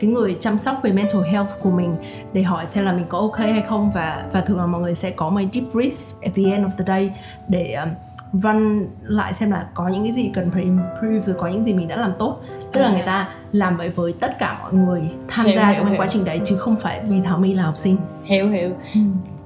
[0.00, 1.96] cái người chăm sóc về mental health của mình
[2.32, 3.90] để hỏi xem là mình có ok hay không.
[3.94, 5.90] Và và thường là mọi người sẽ có một deep brief
[6.22, 7.14] at the end of the day
[7.48, 7.88] để um,
[8.32, 11.72] run lại xem là có những cái gì cần phải improve rồi có những gì
[11.72, 12.40] mình đã làm tốt.
[12.72, 12.92] Tức là À.
[12.92, 15.92] người ta làm vậy với tất cả mọi người tham Hiểu, gia hiểu, trong cái
[15.92, 16.00] hiểu.
[16.00, 17.96] quá trình đấy chứ không phải vì Thảo My là học sinh.
[18.24, 18.70] Hiểu hiểu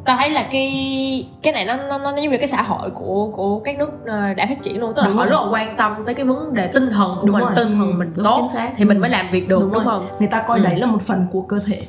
[0.05, 3.31] ta thấy là cái cái này nó nó nó giống như cái xã hội của
[3.35, 5.31] của các nước ờ, đã phát triển luôn tức là Đúng họ rồi.
[5.31, 7.53] rất là quan tâm tới cái vấn đề tinh thần của Đúng mình rồi.
[7.57, 8.71] tinh thần mình đúng, tốt xác.
[8.77, 9.85] thì mình mới làm việc được đúng, rồi.
[9.85, 10.65] không người ta coi Ừ.
[10.65, 11.83] đấy là một phần của cơ thể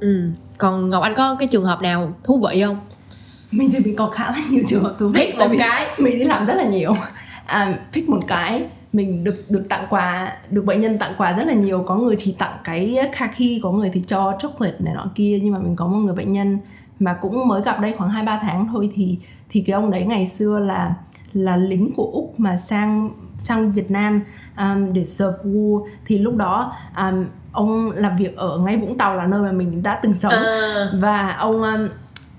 [0.00, 2.78] ừ còn ngọc anh có cái trường hợp nào thú vị không
[3.50, 5.86] mình thì mình có khá là nhiều trường hợp thú vị một cái.
[5.98, 6.94] mình đi làm rất là nhiều
[7.46, 8.62] à, pick một cái
[8.92, 12.16] mình được được tặng quà được bệnh nhân tặng quà rất là nhiều có người
[12.18, 15.76] thì tặng cái kaki có người thì cho chocolate này nọ kia nhưng mà mình
[15.76, 16.58] có một người bệnh nhân
[16.98, 19.18] mà cũng mới gặp đây khoảng 2 3 tháng thôi thì
[19.48, 20.94] thì cái ông đấy ngày xưa là
[21.32, 24.22] là lính của úc mà sang sang Việt Nam
[24.58, 29.16] um, để serve war thì lúc đó um, ông làm việc ở ngay Vũng Tàu
[29.16, 30.32] là nơi mà mình đã từng sống.
[30.32, 31.88] À, và ông um,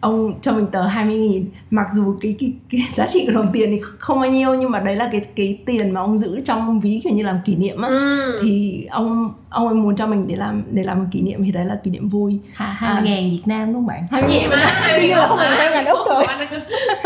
[0.01, 1.49] ông cho mình tờ 20 nghìn.
[1.71, 4.71] Mặc dù cái, cái cái giá trị của đồng tiền thì không bao nhiêu nhưng
[4.71, 7.55] mà đấy là cái cái tiền mà ông giữ trong ví kiểu như làm kỷ
[7.55, 7.87] niệm á.
[7.89, 8.39] Ừ.
[8.43, 11.51] thì ông ông ấy muốn cho mình để làm để làm một kỷ niệm thì
[11.51, 12.39] đấy là kỷ niệm vui.
[12.53, 14.01] Hai mươi ngàn Việt Nam đúng không bạn?
[14.11, 14.65] Hai gì mà
[14.97, 16.25] Bây giờ không phải hai ngàn Úc rồi.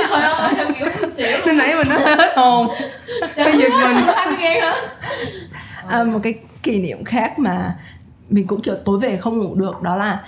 [0.10, 0.88] trời ơi em kiểu
[1.46, 2.68] Nên nãy mình nói hết hồn.
[3.38, 4.76] Bây giờ mình hai mươi ngàn hả?
[5.88, 6.34] À, một cái
[6.64, 7.76] kỷ niệm khác mà
[8.30, 10.20] mình cũng kiểu tối về không ngủ được đó là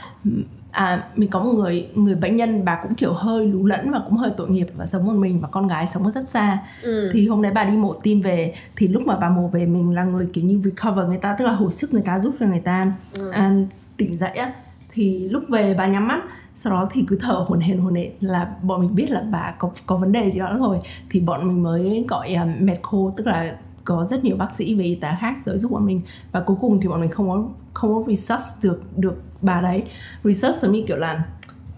[0.74, 4.01] à, mình có một người người bệnh nhân bà cũng kiểu hơi lú lẫn và
[4.05, 6.57] cũng hơi tội nghiệp và sống một mình và con gái sống ở rất xa
[6.82, 7.09] ừ.
[7.13, 9.93] thì hôm đấy bà đi mổ tim về thì lúc mà bà mổ về mình
[9.95, 12.45] là người kiểu như recover người ta tức là hồi sức người ta giúp cho
[12.45, 13.30] người ta Ừ.
[13.32, 13.51] à,
[13.97, 14.53] tỉnh dậy á
[14.93, 16.21] thì lúc về bà nhắm mắt
[16.55, 19.51] sau đó thì cứ thở hổn hển hổn hển là bọn mình biết là bà
[19.57, 23.28] có có vấn đề gì đó rồi thì bọn mình mới gọi um, medco tức
[23.28, 26.01] là có rất nhiều bác sĩ về y tá khác tới giúp bọn mình
[26.32, 27.43] và cuối cùng thì bọn mình không có
[27.74, 29.83] không có resusc được được bà đấy
[30.23, 31.23] research giống như kiểu là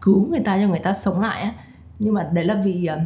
[0.01, 1.51] cứu người ta cho người ta sống lại á.
[1.99, 2.99] Nhưng mà đấy là vì ờ,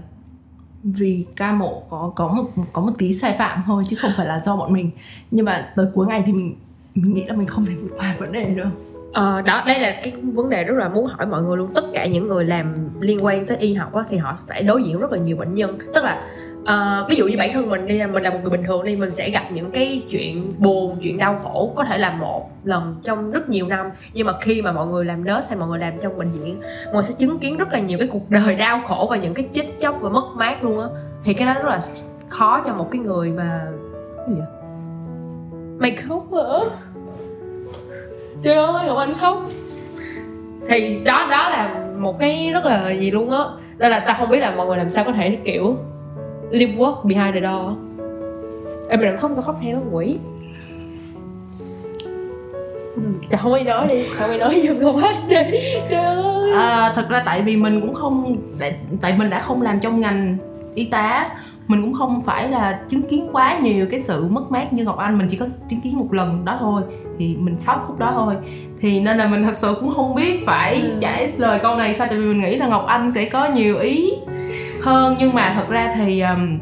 [0.84, 4.28] vì ca mổ có có một có một tí sai phạm thôi chứ không phải
[4.28, 4.92] là do bọn mình.
[5.32, 6.56] Nhưng mà tới cuối ngày thì mình
[6.96, 8.70] mình nghĩ là mình không thể vượt qua vấn đề được.
[9.14, 11.72] Ờ, đó đây là cái vấn đề rất là muốn hỏi mọi người luôn.
[11.76, 14.84] Tất cả những người làm liên quan tới y học á, thì họ phải đối
[14.84, 15.78] diện rất là nhiều bệnh nhân.
[15.94, 16.28] Tức là
[16.66, 18.96] à, ví dụ như bản thân mình đi mình là một người bình thường đi
[18.96, 22.96] mình sẽ gặp những cái chuyện buồn chuyện đau khổ có thể là một lần
[23.04, 23.90] trong rất nhiều năm.
[24.14, 26.60] Nhưng mà khi mà mọi người làm nurse hay mọi người làm trong bệnh viện
[26.86, 29.34] mọi người sẽ chứng kiến rất là nhiều cái cuộc đời đau khổ và những
[29.34, 30.88] cái chết chóc và mất mát luôn á.
[31.24, 31.80] Thì cái đó rất là
[32.28, 33.62] khó cho một cái người mà
[34.18, 34.60] cái gì vậy?
[35.80, 36.70] mày khóc hả?
[38.42, 39.44] Trời ơi ngọc anh khóc.
[40.68, 43.44] Thì đó đó là một cái rất là gì luôn á.
[43.78, 45.78] Nên là ta không biết là mọi người làm sao có thể kiểu
[46.52, 47.74] live work behind the door.
[48.90, 50.18] Em mình khóc tao khóc theo quỷ.
[53.42, 55.36] Không ai nói đi Không ai nói giùm không hết đi
[56.54, 60.02] à, Thật ra tại vì mình cũng không tại, tại mình đã không làm trong
[60.02, 60.38] ngành
[60.76, 61.30] y tá.
[61.68, 64.98] Mình cũng không phải là chứng kiến quá nhiều cái sự mất mát như Ngọc
[64.98, 65.18] Anh.
[65.18, 66.82] Mình chỉ có chứng kiến một lần đó thôi.
[67.20, 68.36] Thì mình sốc lúc đó thôi.
[68.82, 70.98] Thì nên là mình thật sự cũng không biết phải Ừ.
[71.00, 72.08] trả lời câu này sao?
[72.10, 74.12] Tại vì mình nghĩ là Ngọc Anh sẽ có nhiều ý
[74.84, 75.16] hơn.
[75.20, 76.60] Nhưng mà thật ra thì um,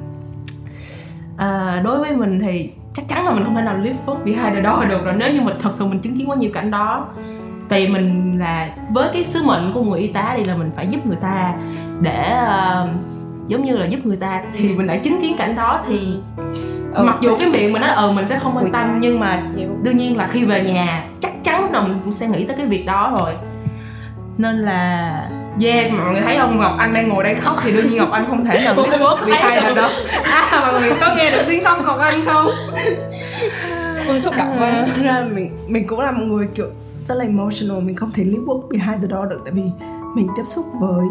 [1.37, 4.55] à, đối với mình thì chắc chắn là mình không thể nào live up behind
[4.55, 5.13] the door được rồi.
[5.17, 7.07] Nếu như mình thật sự mình chứng kiến quá nhiều cảnh đó
[7.69, 10.87] tại mình là với cái sứ mệnh của người y tá thì là mình phải
[10.87, 11.53] giúp người ta
[12.01, 12.89] để uh,
[13.47, 16.17] giống như là giúp người ta thì mình đã chứng kiến cảnh đó thì
[16.93, 17.03] Ừ.
[17.03, 19.43] mặc dù cái miệng mình nói ờ mình sẽ không quan tâm nhưng mà
[19.83, 22.65] đương nhiên là khi về nhà chắc chắn nào mình cũng sẽ nghĩ tới cái
[22.65, 23.33] việc đó rồi.
[24.37, 25.23] Nên là
[25.61, 26.59] yeah mọi người thấy không?
[26.59, 28.99] Ngọc Anh đang ngồi đây khóc thì đương nhiên Ngọc Anh không thể nào thấy
[29.25, 29.89] behind the đâu.
[30.23, 32.47] door à mọi người có nghe được tiếng khóc Ngọc Anh không?
[34.07, 34.85] Ôi xúc động quá.
[34.95, 36.67] Thực ra mình mình cũng là một người kiểu
[36.99, 39.63] rất là emotional mình không thể live work behind the door được tại vì
[40.15, 41.07] mình tiếp xúc với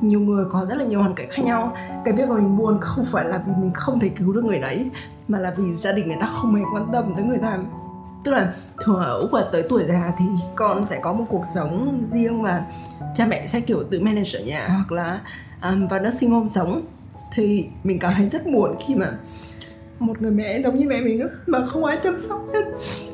[0.00, 1.76] nhiều người có rất là nhiều hoàn cảnh khác nhau.
[2.04, 4.58] Cái việc mà mình buồn không phải là vì mình không thể cứu được người
[4.58, 4.90] đấy
[5.28, 7.58] mà là vì gia đình người ta không hề quan tâm tới người ta
[8.26, 8.52] tức là
[8.84, 10.24] thường ở úc là tới tuổi già thì
[10.54, 12.64] con sẽ có một cuộc sống riêng và
[13.16, 15.20] cha mẹ sẽ kiểu tự manage ở nhà hoặc là
[15.62, 16.82] um, vào nursing home sống.
[17.32, 19.12] Thì mình cảm thấy rất buồn khi mà
[19.98, 22.64] một người mẹ giống như mẹ mình đó mà không ai chăm sóc hết.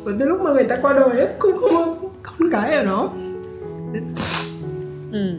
[0.04, 2.84] Và tới lúc mà người ta qua đời ấy, cũng không có con cái ở
[2.84, 3.12] đó.
[5.12, 5.34] Ừ.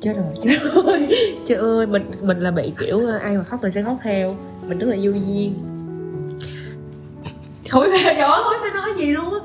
[0.00, 1.08] chết rồi chết rồi.
[1.46, 4.34] Trời ơi mình mình là bị kiểu ai mà khóc mình sẽ khóc theo.
[4.68, 5.77] Mình rất là vô duyên
[7.70, 9.40] không biết phải nói không phải nói gì luôn á.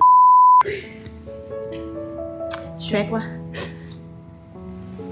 [2.80, 3.21] Stress quá.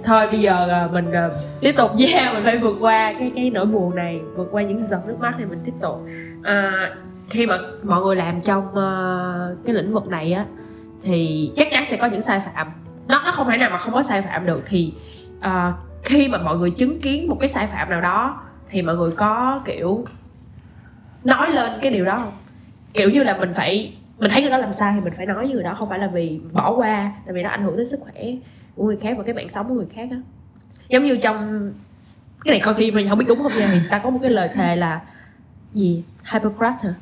[0.04, 1.32] Thôi bây giờ à, mình uh,
[1.62, 4.88] tiếp tục nha mình phải vượt qua cái cái nỗi buồn này vượt qua những
[4.88, 6.08] giọt nước mắt thì mình tiếp tục.
[6.44, 6.90] À,
[7.30, 10.46] khi mà mọi người làm trong uh, cái lĩnh vực này á
[11.02, 12.72] thì chắc chắn sẽ có những sai phạm.
[13.08, 14.64] Nó nó không thể nào mà không có sai phạm được.
[14.68, 14.94] Thì
[15.40, 18.96] uh, khi mà mọi người chứng kiến một cái sai phạm nào đó thì mọi
[18.96, 20.06] người có kiểu
[21.24, 22.34] nói lên cái điều đó không?
[22.94, 25.36] Kiểu như là mình phải mình thấy người đó làm sai thì mình phải nói
[25.46, 27.86] với người đó không phải là vì bỏ qua tại vì nó ảnh hưởng tới
[27.86, 28.24] sức khỏe
[28.76, 30.18] của người khác và cái mạng sống của người khác á.
[30.90, 31.72] Giống như trong
[32.44, 34.32] cái này coi phim mình không biết đúng không nha thì ta có một cái
[34.32, 35.02] lời thề là
[35.74, 36.04] gì?
[36.34, 36.94] Hippocrates hả?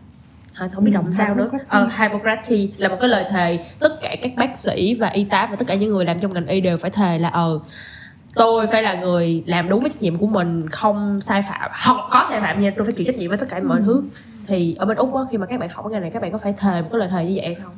[0.53, 1.49] Hả, không biết đọc sao nữa.
[1.69, 5.47] Ờ, Hippocrates là một cái lời thề tất cả các bác sĩ và y tá
[5.49, 7.59] và tất cả những người làm trong ngành y đều phải thề là ờ
[8.35, 12.07] tôi phải là người làm đúng với trách nhiệm của mình không sai phạm hoặc
[12.11, 14.03] có sai phạm nha tôi phải chịu trách nhiệm với tất cả mọi thứ
[14.49, 16.31] thì ở bên úc á khi mà các bạn học cái ngành này các bạn
[16.31, 17.73] có phải thề một cái lời thề như vậy hay không?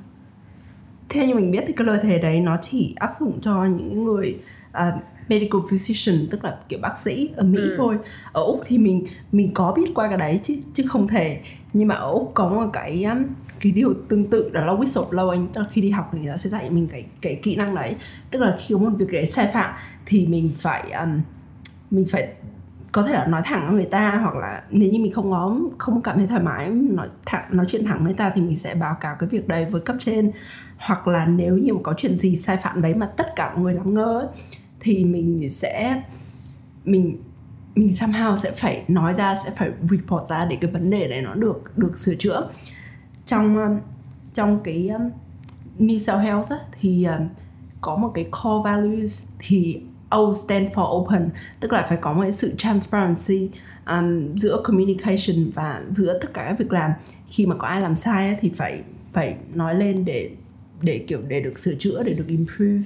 [1.10, 4.04] Theo như mình biết thì cái lời thề đấy nó chỉ áp dụng cho những
[4.04, 4.38] người
[4.72, 4.96] à,
[5.30, 7.74] medical physician tức là kiểu bác sĩ ở Mỹ Ừ.
[7.78, 7.98] thôi.
[8.34, 11.40] Ở úc thì mình mình có biết qua cái đấy chứ chứ không thể.
[11.74, 13.24] Nhưng mà ở úc có một cái um,
[13.60, 15.48] cái điều tương tự đó là whistleblowing.
[15.54, 17.76] Tức là khi đi học thì người ta sẽ dạy mình cái cái kỹ năng
[17.76, 17.96] đấy.
[18.32, 19.74] Tức là khi có một việc đấy sai phạm
[20.06, 21.22] thì mình phải um,
[21.92, 22.34] mình phải
[22.92, 25.60] có thể là nói thẳng với người ta hoặc là nếu như mình không có
[25.78, 28.76] không cảm thấy thoải mái nói thẳng nói chuyện thẳng với ta thì mình sẽ
[28.76, 30.32] báo cáo cái việc đấy với cấp trên.
[30.78, 33.64] Hoặc là nếu như mà có chuyện gì sai phạm đấy mà tất cả mọi
[33.64, 34.30] người làm ngơ
[34.80, 36.02] thì mình sẽ
[36.86, 37.18] mình
[37.76, 41.22] mình somehow sẽ phải nói ra sẽ phải report ra để cái vấn đề đấy
[41.22, 42.50] nó được được sửa chữa.
[43.26, 43.80] Trong um,
[44.34, 45.10] trong cái um,
[45.80, 47.28] New South Wales á, thì um,
[47.82, 49.82] có một cái core values thì
[50.12, 53.50] O stand for open tức là phải có một cái sự transparency
[53.88, 56.92] um, giữa communication và giữa tất cả các việc làm
[57.30, 58.82] khi mà có ai làm sai thì phải
[59.14, 60.30] phải nói lên để
[60.82, 62.84] để kiểu để được sửa chữa để được improve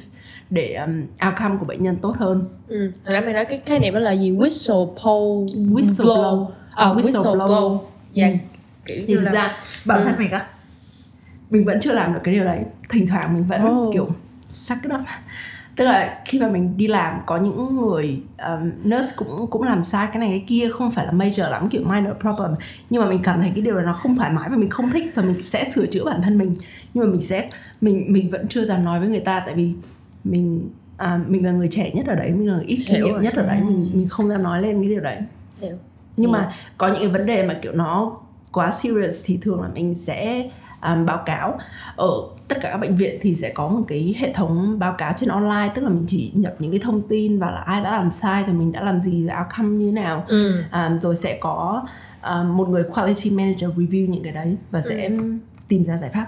[0.49, 3.79] để um, outcome của bệnh nhân tốt hơn ừ hồi nãy mày nói cái khái
[3.79, 6.47] niệm đó là gì whistle blow Whistleblow.
[6.75, 7.01] à, Whistleblow.
[7.01, 7.79] whistle blow
[8.13, 8.95] dạ Ừ.
[9.07, 10.05] thì thực là ra bản Ừ.
[10.05, 10.47] thân mình á
[11.49, 12.59] mình vẫn chưa làm được cái điều đấy
[12.89, 13.93] thỉnh thoảng mình vẫn Oh.
[13.93, 14.07] kiểu
[14.47, 15.01] suck it up
[15.75, 19.83] tức là khi mà mình đi làm có những người um, nurse cũng cũng làm
[19.83, 22.51] sai cái này cái kia không phải là major lắm kiểu minor problem.
[22.89, 24.89] Nhưng mà mình cảm thấy cái điều đó nó không thoải mái và mình không
[24.89, 26.55] thích và mình sẽ sửa chữa bản thân mình.
[26.93, 27.49] Nhưng mà mình sẽ
[27.81, 29.71] mình mình vẫn chưa dám nói với người ta tại vì
[30.23, 33.07] mình à, mình là người trẻ nhất ở đấy mình là người ít kinh Hiểu
[33.07, 35.17] nghiệm nhất ở đấy mình mình không dám nói lên cái điều đấy.
[35.61, 35.77] Hiểu.
[36.17, 36.33] Nhưng Ừ.
[36.33, 38.17] mà có những cái vấn đề mà kiểu nó
[38.51, 40.49] quá serious thì thường là mình sẽ
[40.93, 41.59] um, báo cáo.
[41.95, 42.07] Ở
[42.47, 45.29] tất cả các bệnh viện thì sẽ có một cái hệ thống báo cáo trên
[45.29, 48.11] online tức là mình chỉ nhập những cái thông tin và là ai đã làm
[48.11, 50.25] sai thì mình đã làm gì outcome như thế nào.
[50.27, 50.63] Ừ.
[50.71, 51.85] Um, rồi sẽ có
[52.23, 55.09] um, một người quality manager review những cái đấy và sẽ
[55.67, 56.27] tìm ra giải pháp.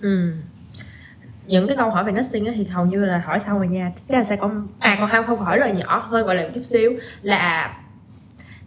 [0.00, 0.32] Ừ.
[1.46, 3.92] Những cái câu hỏi về nursing thì hầu như là hỏi sau rồi nha.
[4.08, 6.42] Chắc là sẽ có à còn hai câu hỏi rất là nhỏ hơi gọi là
[6.42, 6.92] một chút xíu
[7.22, 7.74] là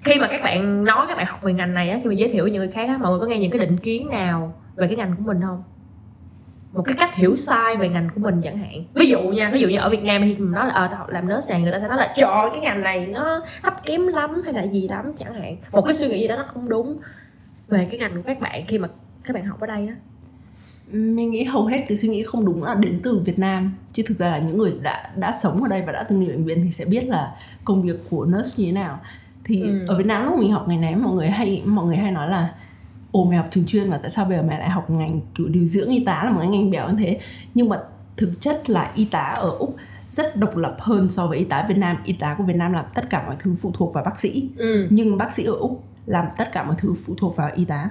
[0.02, 2.30] khi mà các bạn nói các bạn học về ngành này á khi mà giới
[2.30, 4.54] thiệu với những người khác á mọi người có nghe những cái định kiến nào
[4.82, 5.64] về cái ngành của mình không?
[6.74, 8.84] Một cái cách hiểu sai về ngành của mình chẳng hạn.
[8.94, 11.10] Ví dụ nha ví dụ như ở Việt Nam thì mình nói là ờ học
[11.10, 14.08] làm nurse này người ta sẽ nói là trời cái ngành này nó thấp kém
[14.08, 15.12] lắm hay là gì lắm?
[15.20, 15.58] Chẳng hạn.
[15.72, 16.98] Một cái suy nghĩ gì đó nó không đúng
[17.68, 18.88] về cái ngành của các bạn khi mà
[19.24, 19.96] các bạn học ở đây á.
[20.92, 23.74] Mình nghĩ hầu hết cái suy nghĩ không đúng là đến từ Việt Nam.
[23.94, 26.28] Chứ thực ra là những người đã đã sống ở đây và đã từng đi
[26.28, 29.00] bệnh viện thì sẽ biết là công việc của nurse như thế nào.
[29.44, 29.86] Thì Ừ.
[29.88, 32.30] ở Việt Nam lúc mình học ngành này mọi người hay mọi người hay nói
[32.30, 32.54] là
[33.12, 35.48] ồ mày học trường chuyên mà tại sao bây giờ mày lại học ngành kiểu
[35.48, 37.20] điều dưỡng y tá là một ngành bèo như thế?
[37.54, 37.80] Nhưng mà
[38.18, 39.76] thực chất là y tá ở úc
[40.10, 41.98] rất độc lập hơn so với y tá Việt Nam.
[42.04, 44.50] Y tá của Việt Nam làm tất cả mọi thứ phụ thuộc vào bác sĩ.
[44.58, 44.88] Ừ.
[44.90, 47.90] Nhưng bác sĩ ở úc làm tất cả mọi thứ phụ thuộc vào y tá.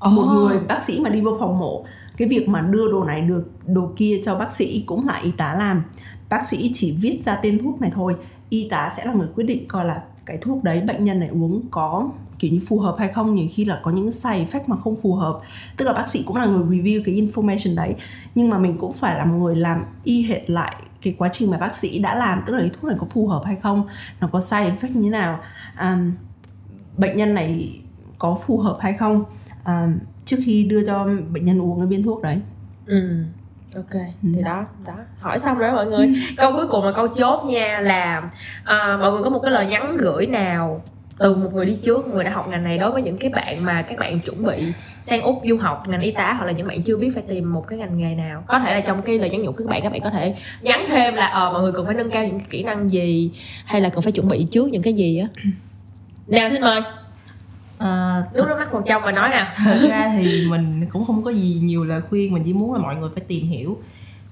[0.00, 1.84] Một người bác sĩ mà đi vô phòng mổ
[2.16, 5.30] cái việc mà đưa đồ này được đồ kia cho bác sĩ cũng là y
[5.30, 5.82] tá làm.
[6.28, 8.16] Bác sĩ chỉ viết ra tên thuốc này thôi.
[8.48, 11.28] Y tá sẽ là người quyết định coi là cái thuốc đấy bệnh nhân này
[11.28, 12.08] uống có
[12.44, 14.96] kiểu như phù hợp hay không nhiều khi là có những side effect mà không
[15.02, 15.40] phù hợp.
[15.76, 17.94] Tức là bác sĩ cũng là người review cái information đấy.
[18.34, 21.50] Nhưng mà mình cũng phải là một người làm y hệt lại cái quá trình
[21.50, 23.86] mà bác sĩ đã làm tức là cái thuốc này có phù hợp hay không
[24.20, 25.40] nó có side effect như thế nào
[25.80, 26.12] um,
[26.98, 27.80] bệnh nhân này
[28.18, 29.24] có phù hợp hay không
[29.64, 29.88] à,
[30.24, 32.40] trước khi đưa cho bệnh nhân uống cái viên thuốc đấy.
[32.86, 33.24] Ừ
[33.76, 34.94] ok thì đó đó.
[35.20, 36.14] Hỏi xong rồi đó mọi người.
[36.36, 38.30] Câu cuối cùng là câu chốt nha là
[38.64, 40.82] à, mọi người có một cái lời nhắn gửi nào
[41.18, 43.64] từ một người đi trước người đã học ngành này đối với những cái bạn
[43.64, 46.66] mà các bạn chuẩn bị sang úc du học ngành y tá hoặc là những
[46.66, 48.44] bạn chưa biết phải tìm một cái ngành nghề nào.
[48.48, 50.84] Có thể là trong cái lời nhắn nhủ các bạn các bạn có thể nhắn
[50.88, 53.30] thêm là ờ mọi người cần phải nâng cao những kỹ năng gì
[53.64, 55.26] hay là cần phải chuẩn bị trước những cái gì á.
[56.26, 56.80] Nào xin mời.
[57.78, 59.46] Ờ, nước nước mắt một trong và nói nào.
[59.56, 62.78] thật ra thì mình cũng không có gì nhiều lời khuyên mình chỉ muốn là
[62.78, 63.78] mọi người phải tìm hiểu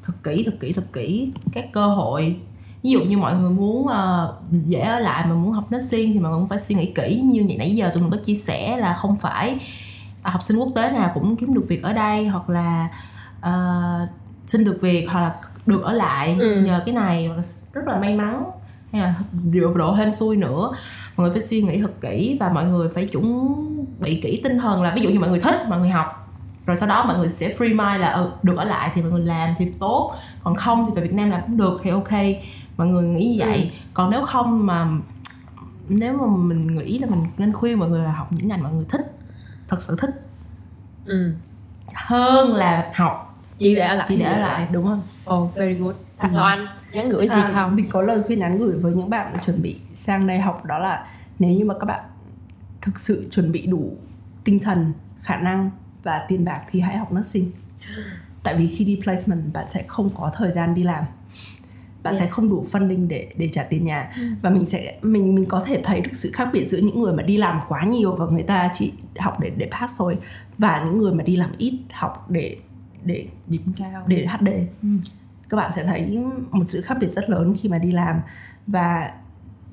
[0.07, 2.37] thật kỹ thật kỹ thật kỹ các cơ hội
[2.83, 4.35] ví dụ như mọi người muốn ờ,
[4.67, 7.21] dễ ở lại mà muốn học nursing thì mọi người cũng phải suy nghĩ kỹ.
[7.25, 9.59] Như vậy nãy giờ tụi mình có chia sẻ là không phải
[10.23, 12.89] à, học sinh quốc tế nào cũng kiếm được việc ở đây hoặc là
[13.41, 13.73] ờ,
[14.47, 15.35] xin được việc hoặc là
[15.67, 16.63] được ở lại Ừ.
[16.67, 17.31] nhờ cái này.
[17.73, 18.45] Rất là may mắn.
[18.93, 19.15] Hay là
[19.53, 20.71] dựa độ hên xui nữa.
[21.17, 23.55] Mọi người phải suy nghĩ thật kỹ và mọi người phải chuẩn
[24.01, 26.19] bị kỹ tinh thần là ví dụ như mọi người thích mọi người học.
[26.67, 29.11] Rồi sau đó mọi người sẽ free mind là ừ, được ở lại thì mọi
[29.11, 30.15] người làm thì tốt.
[30.45, 32.11] Còn không thì về Việt Nam làm cũng được thì ok
[32.83, 33.73] mọi người nghĩ như vậy.
[33.95, 34.87] Còn nếu không mà
[35.89, 38.73] nếu mà mình nghĩ là mình nên khuyên mọi người là học những ngành mọi
[38.73, 39.01] người thích
[39.69, 40.11] thật sự thích
[41.07, 41.35] ừ.
[41.95, 43.35] hơn là học.
[43.59, 45.03] Chỉ để ở lại chỉ để ở lại đúng không?
[45.35, 45.95] Oh very good.
[46.19, 47.77] Thành Anh nhắn gửi gì À, không?
[47.77, 50.79] mình có lời khuyên ngắn gửi với những bạn chuẩn bị sang đây học đó
[50.79, 51.07] là
[51.39, 52.05] nếu như mà các bạn
[52.83, 53.97] thực sự chuẩn bị đủ
[54.45, 55.71] tinh thần khả năng
[56.03, 57.51] và tiền bạc thì hãy học nursing.
[58.43, 61.05] Tại vì khi đi placement bạn sẽ không có thời gian đi làm
[62.03, 62.25] bạn Yeah.
[62.25, 64.13] sẽ không đủ funding để để trả tiền nhà.
[64.43, 67.13] Và mình sẽ mình mình có thể thấy được sự khác biệt giữa những người
[67.13, 70.19] mà đi làm quá nhiều và người ta chỉ học để để pass thôi
[70.59, 72.57] và những người mà đi làm ít học để
[73.05, 74.03] để điểm cao.
[74.07, 74.49] để HD
[75.53, 76.19] các bạn sẽ thấy
[76.51, 78.21] một sự khác biệt rất lớn khi mà đi làm.
[78.67, 79.13] Và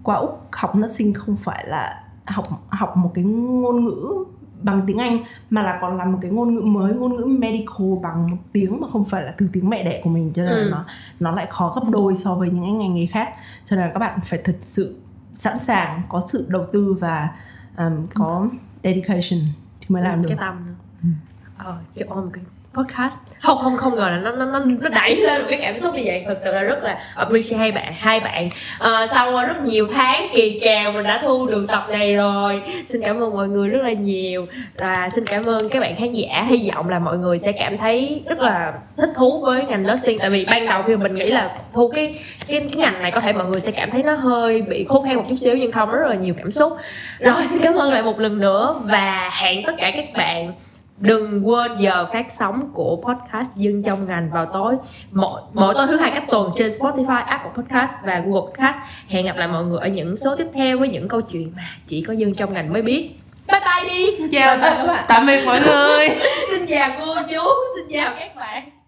[0.03, 4.23] qua úc học nursing không phải là học học một cái ngôn ngữ
[4.61, 5.17] bằng tiếng Anh
[5.49, 8.81] mà là còn là một cái ngôn ngữ mới ngôn ngữ medical bằng một tiếng
[8.81, 10.63] mà không phải là từ tiếng mẹ đẻ của mình cho nên Ừ.
[10.63, 10.85] là nó
[11.19, 13.29] nó lại khó gấp đôi so với những cái ngành nghề khác.
[13.65, 14.95] Cho nên là các bạn phải thật sự
[15.33, 17.29] sẵn sàng có sự đầu tư và
[17.77, 18.47] um, có
[18.83, 19.39] dedication
[19.79, 20.27] thì mới làm được.
[20.29, 21.09] cái tâm nữa
[21.57, 22.43] ờ trời ơi một cái
[22.73, 25.77] podcast không không không ngờ là nó nó nó nó đẩy lên một cái cảm
[25.77, 26.23] xúc như vậy.
[26.27, 28.49] Thật sự là rất là appreciate hai bạn hai bạn.
[28.79, 32.61] À, sau rất nhiều tháng kỳ kèo mình đã thu được tập này rồi.
[32.89, 34.45] Xin cảm ơn mọi người rất là nhiều.
[34.77, 36.45] Và xin cảm ơn các bạn khán giả.
[36.49, 40.19] Hy vọng là mọi người sẽ cảm thấy rất là thích thú với ngành nursing.
[40.19, 42.15] Tại vì ban đầu khi mình nghĩ là thu cái
[42.47, 45.01] cái, cái ngành này có thể mọi người sẽ cảm thấy nó hơi bị khô
[45.01, 46.73] khan một chút xíu nhưng không rất là nhiều cảm xúc.
[47.19, 48.81] Rồi xin cảm ơn lại một lần nữa.
[48.83, 50.53] Và hẹn tất cả các bạn
[50.99, 54.75] đừng quên giờ phát sóng của podcast dân trong ngành vào tối
[55.11, 58.77] mỗi, mỗi tối thứ hai cách tuần trên Spotify, Apple Podcast và Google Podcast.
[59.07, 61.77] Hẹn gặp lại mọi người ở những số tiếp theo với những câu chuyện mà
[61.87, 63.09] chỉ có dân trong ngành mới biết.
[63.47, 64.29] Bye bye đi.
[64.31, 65.05] chào các bạn.
[65.07, 66.09] tạm biệt mọi người
[66.51, 68.78] xin chào cô chú, xin chào các bạn.